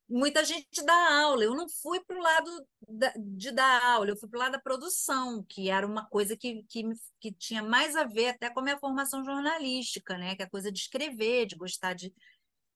Muita 0.07 0.45
gente 0.45 0.83
dá 0.85 1.21
aula. 1.23 1.43
Eu 1.43 1.55
não 1.55 1.67
fui 1.67 1.99
para 2.01 2.17
o 2.17 2.21
lado 2.21 2.67
da, 2.87 3.11
de 3.17 3.51
dar 3.51 3.83
aula, 3.83 4.09
eu 4.09 4.17
fui 4.17 4.29
para 4.29 4.37
o 4.37 4.39
lado 4.41 4.51
da 4.51 4.59
produção, 4.59 5.43
que 5.49 5.69
era 5.69 5.87
uma 5.87 6.05
coisa 6.07 6.37
que, 6.37 6.63
que, 6.69 6.83
que 7.19 7.31
tinha 7.33 7.63
mais 7.63 7.95
a 7.95 8.03
ver 8.03 8.29
até 8.29 8.49
com 8.49 8.59
a 8.59 8.63
minha 8.63 8.79
formação 8.79 9.23
jornalística, 9.23 10.17
né? 10.17 10.35
Que 10.35 10.43
é 10.43 10.45
a 10.45 10.49
coisa 10.49 10.71
de 10.71 10.79
escrever, 10.79 11.47
de 11.47 11.55
gostar 11.55 11.93
de, 11.93 12.13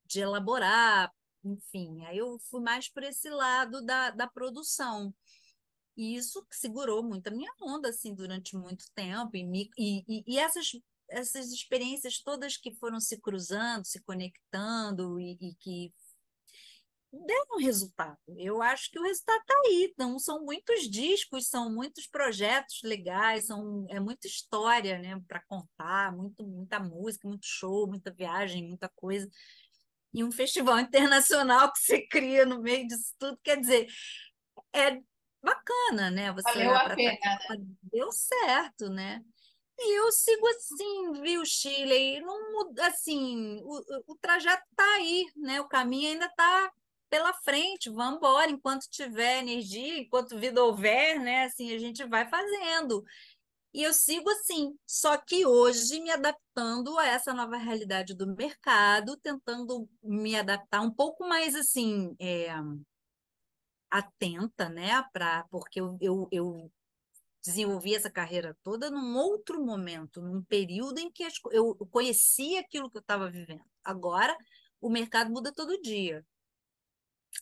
de 0.08 0.20
elaborar, 0.20 1.12
enfim. 1.44 2.04
Aí 2.06 2.18
eu 2.18 2.40
fui 2.50 2.62
mais 2.62 2.90
por 2.90 3.04
esse 3.04 3.30
lado 3.30 3.84
da, 3.84 4.10
da 4.10 4.28
produção. 4.28 5.14
E 5.98 6.16
isso 6.16 6.46
segurou 6.52 7.04
muito 7.04 7.28
a 7.28 7.32
minha 7.32 7.52
onda, 7.62 7.90
assim, 7.90 8.14
durante 8.14 8.56
muito 8.56 8.86
tempo. 8.94 9.36
E, 9.36 9.44
me, 9.46 9.70
e, 9.78 10.24
e, 10.28 10.38
essas, 10.38 10.72
essas 11.10 11.52
experiências 11.52 12.22
todas 12.22 12.58
que 12.58 12.74
foram 12.76 13.00
se 13.00 13.20
cruzando, 13.20 13.86
se 13.86 14.02
conectando 14.02 15.20
e, 15.20 15.38
e 15.42 15.56
que 15.56 15.94
deram 17.12 17.58
resultado. 17.60 18.18
Eu 18.38 18.62
acho 18.62 18.92
que 18.92 19.00
o 19.00 19.04
resultado 19.04 19.40
está 19.40 19.54
aí. 19.66 19.90
Então, 19.94 20.20
são 20.20 20.44
muitos 20.44 20.90
discos, 20.90 21.48
são 21.48 21.72
muitos 21.74 22.08
projetos 22.08 22.82
legais, 22.84 23.46
são, 23.46 23.86
é 23.90 24.00
muita 24.00 24.28
história 24.28 25.00
né, 25.00 25.22
para 25.28 25.42
contar, 25.48 26.16
muito, 26.16 26.46
muita 26.46 26.80
música, 26.80 27.28
muito 27.28 27.46
show, 27.46 27.88
muita 27.88 28.12
viagem, 28.12 28.68
muita 28.68 28.90
coisa. 28.90 29.30
E 30.14 30.24
um 30.24 30.32
festival 30.32 30.80
internacional 30.82 31.72
que 31.72 31.80
você 31.80 32.06
cria 32.08 32.46
no 32.46 32.62
meio 32.62 32.88
disso 32.88 33.14
tudo, 33.18 33.40
quer 33.44 33.60
dizer, 33.60 33.88
é 34.74 35.02
bacana, 35.46 36.12
né? 36.12 36.32
Você 36.34 36.52
Valeu 36.52 36.76
a 36.76 36.96
pena, 36.96 37.40
né? 37.50 37.58
Deu 37.84 38.12
certo, 38.12 38.90
né? 38.90 39.24
E 39.78 40.00
eu 40.00 40.12
sigo 40.12 40.48
assim, 40.48 41.22
viu, 41.22 41.46
Chile? 41.46 42.22
Não, 42.22 42.74
assim, 42.82 43.62
o, 43.64 44.14
o 44.14 44.16
trajeto 44.16 44.64
está 44.72 44.96
aí, 44.96 45.26
né? 45.36 45.62
O 45.62 45.68
caminho 45.68 46.12
ainda 46.12 46.26
está 46.26 46.72
pela 47.10 47.34
frente, 47.34 47.90
vamos 47.90 48.18
embora, 48.18 48.50
enquanto 48.50 48.90
tiver 48.90 49.40
energia, 49.40 50.00
enquanto 50.00 50.38
vida 50.38 50.64
houver, 50.64 51.20
né? 51.20 51.46
Assim, 51.46 51.74
a 51.74 51.78
gente 51.78 52.04
vai 52.06 52.28
fazendo. 52.28 53.04
E 53.74 53.84
eu 53.84 53.94
sigo 53.94 54.30
assim, 54.30 54.74
só 54.88 55.18
que 55.18 55.46
hoje 55.46 56.00
me 56.00 56.10
adaptando 56.10 56.98
a 56.98 57.08
essa 57.08 57.34
nova 57.34 57.58
realidade 57.58 58.14
do 58.14 58.34
mercado, 58.34 59.18
tentando 59.18 59.88
me 60.02 60.36
adaptar 60.36 60.80
um 60.80 60.90
pouco 60.90 61.28
mais 61.28 61.54
assim, 61.54 62.16
é, 62.18 62.48
atenta, 63.98 64.70
né? 64.70 65.04
Pra, 65.14 65.46
porque 65.50 65.80
eu, 65.80 65.98
eu, 66.02 66.28
eu 66.32 66.72
desenvolvi 67.44 67.96
essa 67.96 68.10
carreira 68.10 68.58
toda 68.64 68.90
num 68.90 69.16
outro 69.18 69.64
momento, 69.64 70.22
num 70.22 70.44
período 70.44 71.00
em 71.00 71.12
que 71.12 71.26
eu 71.52 71.76
conhecia 71.92 72.60
aquilo 72.60 72.90
que 72.90 72.98
eu 72.98 73.02
estava 73.02 73.30
vivendo. 73.30 73.64
Agora, 73.84 74.36
o 74.82 74.90
mercado 74.90 75.32
muda 75.32 75.54
todo 75.54 75.82
dia. 75.82 76.26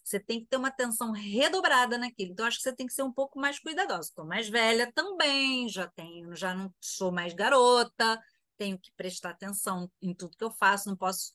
Você 0.04 0.20
tem 0.20 0.42
que 0.42 0.48
ter 0.48 0.58
uma 0.58 0.70
atenção 0.70 1.12
redobrada 1.12 1.98
naquilo. 1.98 2.32
Então, 2.32 2.46
acho 2.46 2.58
que 2.58 2.64
você 2.64 2.76
tem 2.76 2.88
que 2.88 2.94
ser 2.94 3.04
um 3.04 3.14
pouco 3.14 3.40
mais 3.40 3.60
cuidadosa. 3.60 4.10
Estou 4.10 4.26
mais 4.26 4.50
velha 4.50 4.92
também, 4.92 5.70
já 5.70 5.88
tenho, 5.88 6.36
já 6.36 6.54
não 6.54 6.74
sou 6.82 7.12
mais 7.12 7.34
garota, 7.34 8.20
tenho 8.58 8.78
que 8.78 8.92
prestar 8.94 9.32
atenção 9.32 9.90
em 10.02 10.14
tudo 10.14 10.38
que 10.38 10.44
eu 10.44 10.52
faço, 10.52 10.90
não 10.90 10.98
posso 10.98 11.32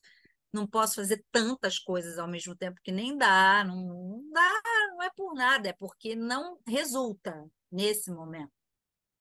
não 0.51 0.65
posso 0.65 0.95
fazer 0.95 1.23
tantas 1.31 1.77
coisas 1.77 2.17
ao 2.17 2.27
mesmo 2.27 2.55
tempo 2.55 2.79
que 2.83 2.91
nem 2.91 3.17
dá, 3.17 3.63
não, 3.63 3.75
não 3.75 4.31
dá, 4.31 4.61
não 4.91 5.03
é 5.03 5.09
por 5.15 5.33
nada, 5.33 5.69
é 5.69 5.73
porque 5.73 6.15
não 6.15 6.59
resulta 6.67 7.49
nesse 7.71 8.11
momento. 8.11 8.51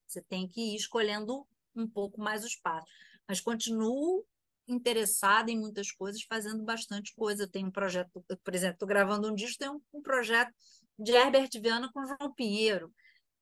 Você 0.06 0.22
tem 0.22 0.48
que 0.48 0.72
ir 0.72 0.76
escolhendo 0.76 1.46
um 1.76 1.86
pouco 1.86 2.20
mais 2.20 2.44
os 2.44 2.56
passos. 2.56 2.90
Mas 3.28 3.40
continuo 3.40 4.24
interessada 4.66 5.50
em 5.50 5.58
muitas 5.58 5.90
coisas, 5.90 6.22
fazendo 6.22 6.62
bastante 6.62 7.14
coisa. 7.14 7.44
Eu 7.44 7.50
tenho 7.50 7.68
um 7.68 7.72
projeto, 7.72 8.24
por 8.44 8.54
exemplo, 8.54 8.74
estou 8.74 8.88
gravando 8.88 9.30
um 9.30 9.34
disco, 9.34 9.58
tem 9.58 9.70
um, 9.70 9.80
um 9.92 10.02
projeto 10.02 10.52
de 10.98 11.12
Herbert 11.12 11.50
Viana 11.60 11.90
com 11.92 12.04
João 12.04 12.32
Pinheiro, 12.34 12.92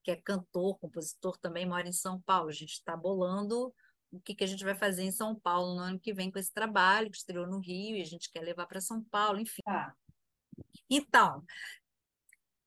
que 0.03 0.11
é 0.11 0.17
cantor, 0.17 0.79
compositor 0.79 1.37
também, 1.39 1.67
mora 1.67 1.89
em 1.89 1.93
São 1.93 2.21
Paulo. 2.23 2.49
A 2.49 2.53
gente 2.53 2.73
está 2.73 2.97
bolando 2.97 3.75
o 4.11 4.21
que, 4.21 4.35
que 4.35 4.45
a 4.45 4.47
gente 4.47 4.65
vai 4.65 4.75
fazer 4.75 5.03
em 5.03 5.11
São 5.11 5.35
Paulo 5.35 5.75
no 5.75 5.81
ano 5.81 6.01
que 6.01 6.13
vem 6.13 6.31
com 6.31 6.39
esse 6.39 6.53
trabalho, 6.53 7.11
que 7.11 7.17
estreou 7.17 7.47
no 7.47 7.59
Rio, 7.59 7.97
e 7.97 8.03
a 8.03 8.07
gente 8.07 8.31
quer 8.31 8.41
levar 8.41 8.67
para 8.67 8.81
São 8.81 9.03
Paulo, 9.05 9.41
enfim. 9.41 9.63
Ah. 9.67 9.93
Então, 10.89 11.45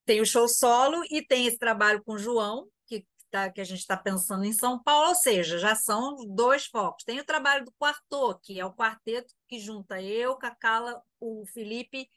tem 0.06 0.22
o 0.22 0.26
show 0.26 0.48
solo 0.48 1.04
e 1.10 1.26
tem 1.26 1.46
esse 1.46 1.58
trabalho 1.58 2.04
com 2.04 2.14
o 2.14 2.18
João, 2.18 2.68
que, 2.86 3.06
tá, 3.30 3.52
que 3.52 3.62
a 3.62 3.64
gente 3.64 3.80
está 3.80 3.96
pensando 3.96 4.44
em 4.44 4.54
São 4.54 4.82
Paulo, 4.82 5.10
ou 5.10 5.16
seja, 5.16 5.58
já 5.58 5.76
são 5.76 6.16
dois 6.28 6.66
focos. 6.66 7.04
Tem 7.04 7.20
o 7.20 7.26
trabalho 7.26 7.66
do 7.66 7.72
Quarto, 7.74 8.40
que 8.44 8.60
é 8.60 8.66
o 8.66 8.74
quarteto 8.74 9.34
que 9.48 9.60
junta 9.60 10.02
eu, 10.02 10.36
Cacala, 10.36 11.02
o 11.20 11.46
Felipe 11.54 12.10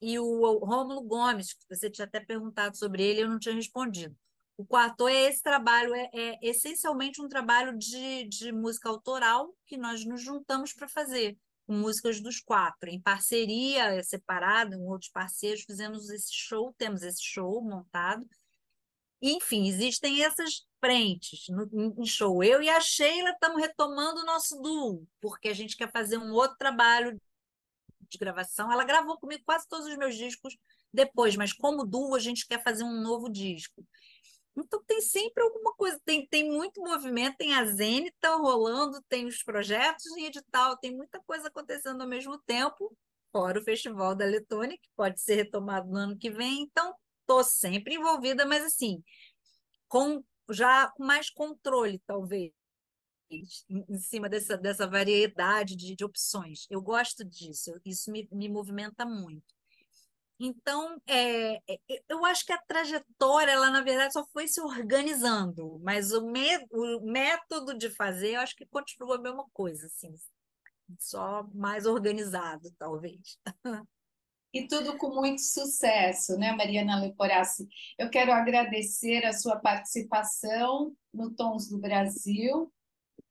e 0.00 0.18
o 0.18 0.58
Rômulo 0.58 1.02
Gomes, 1.02 1.52
que 1.54 1.64
você 1.68 1.88
tinha 1.88 2.06
até 2.06 2.18
perguntado 2.18 2.76
sobre 2.76 3.04
ele, 3.04 3.22
eu 3.22 3.28
não 3.28 3.38
tinha 3.38 3.54
respondido. 3.54 4.16
O 4.62 4.64
quarto 4.64 5.08
é 5.08 5.24
esse 5.24 5.42
trabalho, 5.42 5.92
é, 5.92 6.08
é 6.12 6.38
essencialmente 6.40 7.20
um 7.20 7.26
trabalho 7.28 7.76
de, 7.76 8.22
de 8.28 8.52
música 8.52 8.88
autoral 8.88 9.52
que 9.66 9.76
nós 9.76 10.04
nos 10.04 10.22
juntamos 10.22 10.72
para 10.72 10.86
fazer, 10.86 11.36
com 11.66 11.74
músicas 11.74 12.20
dos 12.20 12.38
quatro, 12.38 12.88
em 12.88 13.00
parceria, 13.00 14.00
separado, 14.04 14.78
com 14.78 14.86
outros 14.86 15.10
parceiros, 15.10 15.64
fizemos 15.64 16.08
esse 16.10 16.32
show, 16.32 16.72
temos 16.78 17.02
esse 17.02 17.20
show 17.20 17.60
montado. 17.60 18.24
Enfim, 19.20 19.66
existem 19.66 20.22
essas 20.22 20.64
frentes 20.78 21.48
no, 21.48 21.68
em 22.00 22.06
show. 22.06 22.44
Eu 22.44 22.62
e 22.62 22.68
a 22.68 22.80
Sheila 22.80 23.30
estamos 23.30 23.60
retomando 23.60 24.20
o 24.20 24.24
nosso 24.24 24.62
duo, 24.62 25.04
porque 25.20 25.48
a 25.48 25.54
gente 25.54 25.76
quer 25.76 25.90
fazer 25.90 26.18
um 26.18 26.30
outro 26.30 26.56
trabalho 26.56 27.20
de 28.08 28.16
gravação. 28.16 28.70
Ela 28.70 28.84
gravou 28.84 29.18
comigo 29.18 29.42
quase 29.44 29.66
todos 29.68 29.88
os 29.88 29.96
meus 29.96 30.14
discos 30.14 30.56
depois, 30.94 31.34
mas 31.34 31.52
como 31.52 31.84
duo, 31.84 32.14
a 32.14 32.20
gente 32.20 32.46
quer 32.46 32.62
fazer 32.62 32.84
um 32.84 33.00
novo 33.00 33.28
disco. 33.28 33.84
Então 34.56 34.82
tem 34.84 35.00
sempre 35.00 35.42
alguma 35.42 35.72
coisa, 35.74 35.98
tem, 36.04 36.26
tem 36.26 36.50
muito 36.50 36.80
movimento, 36.82 37.38
tem 37.38 37.54
a 37.54 37.64
Zenita 37.64 38.36
rolando, 38.36 39.02
tem 39.08 39.26
os 39.26 39.42
projetos 39.42 40.06
em 40.16 40.26
edital, 40.26 40.76
tem 40.76 40.94
muita 40.94 41.20
coisa 41.20 41.48
acontecendo 41.48 42.02
ao 42.02 42.08
mesmo 42.08 42.38
tempo, 42.38 42.94
fora 43.32 43.58
o 43.58 43.64
Festival 43.64 44.14
da 44.14 44.26
Letônia, 44.26 44.76
que 44.76 44.90
pode 44.94 45.20
ser 45.20 45.36
retomado 45.36 45.88
no 45.90 45.96
ano 45.96 46.18
que 46.18 46.30
vem. 46.30 46.62
Então, 46.62 46.94
estou 47.22 47.42
sempre 47.42 47.94
envolvida, 47.94 48.44
mas 48.44 48.62
assim, 48.62 49.02
com 49.88 50.22
já 50.50 50.90
com 50.90 51.04
mais 51.04 51.30
controle, 51.30 51.98
talvez, 52.06 52.52
em 53.30 53.98
cima 53.98 54.28
dessa, 54.28 54.58
dessa 54.58 54.86
variedade 54.86 55.74
de, 55.74 55.96
de 55.96 56.04
opções. 56.04 56.66
Eu 56.68 56.82
gosto 56.82 57.24
disso, 57.24 57.72
isso 57.84 58.10
me, 58.10 58.28
me 58.30 58.48
movimenta 58.48 59.06
muito. 59.06 59.54
Então, 60.44 61.00
é, 61.06 61.54
é, 61.72 61.78
eu 62.08 62.24
acho 62.24 62.44
que 62.44 62.52
a 62.52 62.60
trajetória, 62.60 63.52
ela, 63.52 63.70
na 63.70 63.80
verdade, 63.80 64.12
só 64.12 64.26
foi 64.32 64.48
se 64.48 64.60
organizando, 64.60 65.78
mas 65.84 66.10
o, 66.10 66.26
me, 66.26 66.58
o 66.72 67.00
método 67.00 67.78
de 67.78 67.88
fazer, 67.88 68.34
eu 68.34 68.40
acho 68.40 68.56
que 68.56 68.66
continua 68.66 69.14
a 69.14 69.20
mesma 69.20 69.46
coisa, 69.52 69.86
assim, 69.86 70.12
só 70.98 71.48
mais 71.54 71.86
organizado, 71.86 72.72
talvez. 72.76 73.38
E 74.54 74.66
tudo 74.68 74.98
com 74.98 75.14
muito 75.14 75.40
sucesso, 75.40 76.36
né, 76.36 76.52
Mariana 76.52 77.00
Leporassi? 77.00 77.66
Eu 77.96 78.10
quero 78.10 78.30
agradecer 78.30 79.24
a 79.24 79.32
sua 79.32 79.56
participação 79.56 80.94
no 81.10 81.34
Tons 81.34 81.70
do 81.70 81.78
Brasil. 81.78 82.70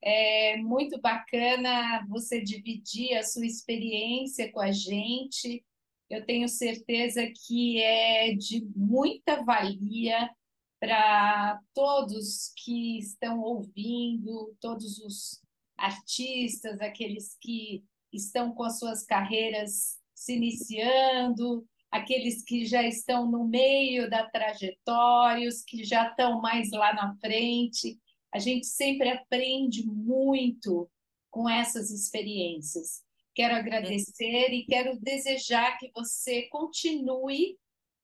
É 0.01 0.57
muito 0.57 0.99
bacana 0.99 2.03
você 2.09 2.41
dividir 2.41 3.15
a 3.15 3.23
sua 3.23 3.45
experiência 3.45 4.51
com 4.51 4.59
a 4.59 4.71
gente. 4.71 5.63
Eu 6.11 6.25
tenho 6.25 6.49
certeza 6.49 7.25
que 7.47 7.81
é 7.81 8.35
de 8.35 8.67
muita 8.75 9.41
valia 9.45 10.29
para 10.77 11.57
todos 11.73 12.51
que 12.57 12.99
estão 12.99 13.39
ouvindo, 13.39 14.53
todos 14.59 14.99
os 14.99 15.41
artistas, 15.77 16.81
aqueles 16.81 17.37
que 17.39 17.85
estão 18.11 18.53
com 18.53 18.63
as 18.63 18.77
suas 18.77 19.05
carreiras 19.05 20.01
se 20.13 20.35
iniciando, 20.35 21.65
aqueles 21.89 22.43
que 22.43 22.65
já 22.65 22.83
estão 22.83 23.31
no 23.31 23.47
meio 23.47 24.09
da 24.09 24.29
trajetória, 24.29 25.47
os 25.47 25.63
que 25.63 25.81
já 25.85 26.09
estão 26.09 26.41
mais 26.41 26.71
lá 26.71 26.93
na 26.93 27.15
frente. 27.21 27.97
A 28.33 28.37
gente 28.39 28.65
sempre 28.65 29.09
aprende 29.09 29.87
muito 29.87 30.91
com 31.29 31.47
essas 31.47 31.89
experiências. 31.89 33.01
Quero 33.33 33.55
agradecer 33.55 34.49
e 34.51 34.65
quero 34.65 34.99
desejar 34.99 35.77
que 35.77 35.91
você 35.95 36.43
continue 36.49 37.57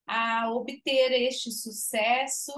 a 0.05 0.51
obter 0.51 1.11
este 1.11 1.51
sucesso 1.51 2.51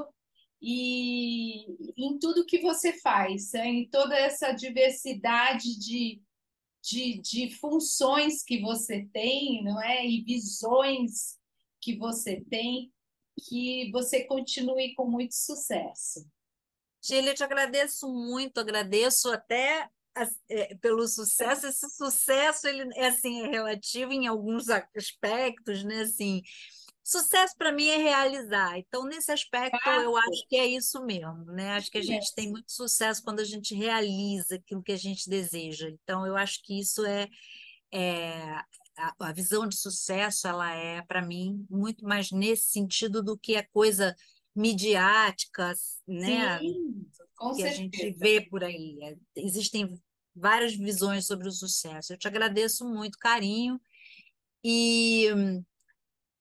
e 0.61 1.65
em 1.97 2.19
tudo 2.19 2.45
que 2.45 2.59
você 2.59 2.93
faz, 2.99 3.53
em 3.53 3.89
toda 3.89 4.15
essa 4.15 4.51
diversidade 4.51 5.79
de 5.79 6.21
de, 6.81 7.19
de 7.19 7.55
funções 7.55 8.43
que 8.43 8.61
você 8.61 9.05
tem, 9.11 9.63
não 9.63 9.81
é? 9.81 10.05
E 10.05 10.23
visões 10.23 11.37
que 11.81 11.97
você 11.97 12.41
tem, 12.49 12.91
que 13.47 13.89
você 13.91 14.23
continue 14.25 14.93
com 14.95 15.05
muito 15.05 15.35
sucesso. 15.35 16.27
Gília, 17.01 17.31
eu 17.31 17.35
te 17.35 17.43
agradeço 17.43 18.07
muito, 18.09 18.59
agradeço 18.59 19.29
até 19.31 19.89
pelo 20.81 21.07
sucesso. 21.07 21.67
Esse 21.67 21.89
sucesso 21.89 22.67
ele 22.67 22.89
é 22.95 23.07
assim 23.07 23.41
é 23.43 23.47
relativo 23.47 24.11
em 24.11 24.27
alguns 24.27 24.67
aspectos, 24.69 25.83
né? 25.83 26.01
Assim, 26.01 26.41
Sucesso 27.09 27.55
para 27.57 27.71
mim 27.71 27.87
é 27.87 27.97
realizar. 27.97 28.77
Então, 28.77 29.03
nesse 29.03 29.31
aspecto, 29.31 29.79
eu 29.89 30.15
acho 30.15 30.47
que 30.47 30.55
é 30.55 30.67
isso 30.67 31.03
mesmo, 31.03 31.43
né? 31.45 31.71
Acho 31.71 31.89
que 31.89 31.97
a 31.97 32.03
gente 32.03 32.31
tem 32.35 32.51
muito 32.51 32.71
sucesso 32.71 33.23
quando 33.23 33.39
a 33.39 33.43
gente 33.43 33.73
realiza 33.73 34.57
aquilo 34.57 34.83
que 34.83 34.91
a 34.91 34.97
gente 34.97 35.27
deseja. 35.27 35.89
Então, 35.89 36.23
eu 36.27 36.37
acho 36.37 36.61
que 36.61 36.79
isso 36.79 37.03
é, 37.03 37.27
é 37.91 38.61
a, 38.95 39.15
a 39.21 39.33
visão 39.33 39.67
de 39.67 39.75
sucesso, 39.75 40.47
ela 40.47 40.71
é, 40.71 41.01
para 41.01 41.19
mim, 41.19 41.65
muito 41.67 42.05
mais 42.05 42.29
nesse 42.31 42.67
sentido 42.67 43.23
do 43.23 43.35
que 43.35 43.55
a 43.55 43.67
coisa 43.69 44.15
midiática, 44.59 45.73
né? 46.07 46.59
Sim, 46.59 47.07
com 47.35 47.51
que 47.51 47.61
certeza. 47.61 47.69
a 47.69 47.83
gente 47.83 48.11
vê 48.11 48.41
por 48.41 48.63
aí. 48.63 48.97
É, 49.01 49.15
existem 49.37 50.01
várias 50.35 50.75
visões 50.75 51.25
sobre 51.25 51.47
o 51.47 51.51
sucesso. 51.51 52.13
Eu 52.13 52.17
te 52.17 52.27
agradeço 52.27 52.85
muito, 52.87 53.17
carinho. 53.17 53.79
E 54.63 55.27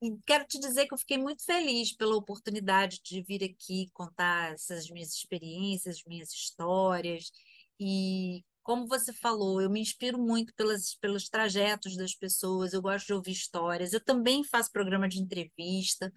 e 0.00 0.16
quero 0.24 0.46
te 0.46 0.60
dizer 0.60 0.86
que 0.86 0.94
eu 0.94 0.98
fiquei 0.98 1.18
muito 1.18 1.44
feliz 1.44 1.92
pela 1.92 2.14
oportunidade 2.14 3.00
de 3.02 3.20
vir 3.22 3.42
aqui 3.42 3.90
contar 3.92 4.52
essas 4.52 4.88
minhas 4.88 5.12
experiências, 5.12 6.04
minhas 6.06 6.32
histórias. 6.32 7.32
E, 7.80 8.44
como 8.62 8.86
você 8.86 9.12
falou, 9.12 9.60
eu 9.60 9.68
me 9.68 9.80
inspiro 9.80 10.16
muito 10.16 10.54
pelas, 10.54 10.94
pelos 11.00 11.28
trajetos 11.28 11.96
das 11.96 12.14
pessoas, 12.14 12.72
eu 12.72 12.80
gosto 12.80 13.06
de 13.06 13.12
ouvir 13.12 13.32
histórias. 13.32 13.92
Eu 13.92 14.00
também 14.00 14.44
faço 14.44 14.70
programa 14.70 15.08
de 15.08 15.20
entrevista. 15.20 16.12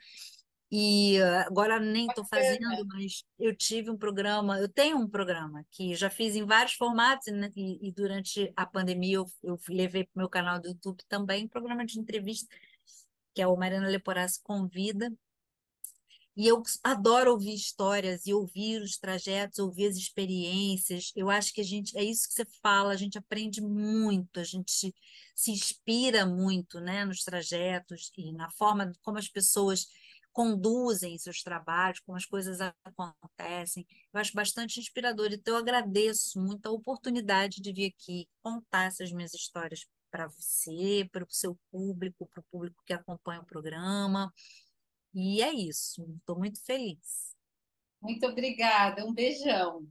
E 0.72 1.22
agora 1.46 1.80
nem 1.82 2.08
estou 2.08 2.24
fazendo, 2.26 2.86
mas 2.88 3.26
eu 3.38 3.54
tive 3.54 3.90
um 3.90 3.98
programa, 3.98 4.58
eu 4.58 4.70
tenho 4.70 4.98
um 4.98 5.08
programa 5.08 5.66
que 5.70 5.94
já 5.96 6.10
fiz 6.10 6.34
em 6.34 6.46
vários 6.46 6.76
formatos, 6.76 7.28
né? 7.34 7.52
e, 7.58 7.90
e, 7.90 7.92
durante 7.92 8.54
a 8.56 8.66
pandemia 8.66 9.18
eu, 9.18 9.26
eu 9.44 9.60
levei 9.68 10.06
para 10.06 10.16
o 10.16 10.20
meu 10.20 10.30
canal 10.30 10.62
do 10.62 10.70
YouTube 10.70 11.04
também 11.10 11.44
um 11.44 11.50
programa 11.50 11.86
de 11.86 12.00
entrevista 12.00 12.48
que 13.34 13.42
é 13.42 13.48
o 13.48 13.56
Mariana 13.56 13.88
Leporassi 13.88 14.42
Convida. 14.44 15.12
E 16.36 16.48
eu 16.48 16.64
adoro 16.82 17.32
ouvir 17.32 17.54
histórias 17.54 18.26
e 18.26 18.34
ouvir 18.34 18.82
os 18.82 18.98
trajetos, 18.98 19.60
ouvir 19.60 19.88
as 19.88 19.98
experiências. 19.98 21.12
Eu 21.16 21.30
acho 21.30 21.54
que 21.54 21.60
a 21.60 21.64
gente, 21.64 21.96
é 21.98 22.04
isso 22.04 22.28
que 22.28 22.34
você 22.34 22.46
fala, 22.64 22.94
a 22.94 22.96
gente 22.96 23.18
aprende 23.18 23.62
muito, 23.62 24.40
a 24.40 24.44
gente 24.44 24.96
se 25.36 25.52
inspira 25.52 26.26
muito 26.26 26.80
né, 26.80 27.04
nos 27.04 27.24
trajetos 27.24 28.12
e 28.18 28.32
na 28.32 28.50
forma 28.52 28.94
como 29.02 29.18
as 29.18 29.28
pessoas 29.28 29.88
conduzem 30.32 31.18
seus 31.18 31.42
trabalhos, 31.42 32.00
como 32.00 32.18
as 32.18 32.26
coisas 32.26 32.60
acontecem. 32.84 33.86
Eu 34.14 34.20
acho 34.20 34.34
bastante 34.34 34.80
inspirador. 34.80 35.30
Então, 35.32 35.56
eu 35.56 35.60
agradeço 35.60 36.40
muito 36.40 36.66
a 36.68 36.72
oportunidade 36.72 37.62
de 37.62 37.74
vir 37.74 37.94
aqui 37.94 38.28
contar 38.42 38.86
essas 38.86 39.12
minhas 39.12 39.34
histórias 39.34 39.86
para 40.10 40.28
você, 40.28 41.08
para 41.12 41.24
o 41.24 41.28
seu 41.30 41.58
público, 41.72 42.28
para 42.28 42.42
o 42.42 42.46
público 42.52 42.84
que 42.86 42.94
acompanha 42.94 43.42
o 43.42 43.46
programa. 43.46 44.32
E 45.14 45.42
é 45.42 45.54
isso, 45.54 46.06
estou 46.20 46.38
muito 46.38 46.64
feliz. 46.64 47.36
Muito 48.02 48.26
obrigada, 48.26 49.06
um 49.06 49.14
beijão. 49.14 49.88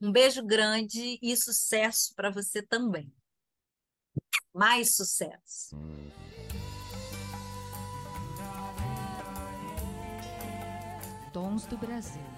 Um 0.00 0.12
beijo 0.12 0.44
grande 0.44 1.18
e 1.20 1.36
sucesso 1.36 2.14
para 2.14 2.30
você 2.30 2.62
também. 2.62 3.12
Mais 4.54 4.94
sucesso. 4.94 5.76
Dons 11.32 11.66
do 11.66 11.76
Brasil. 11.76 12.37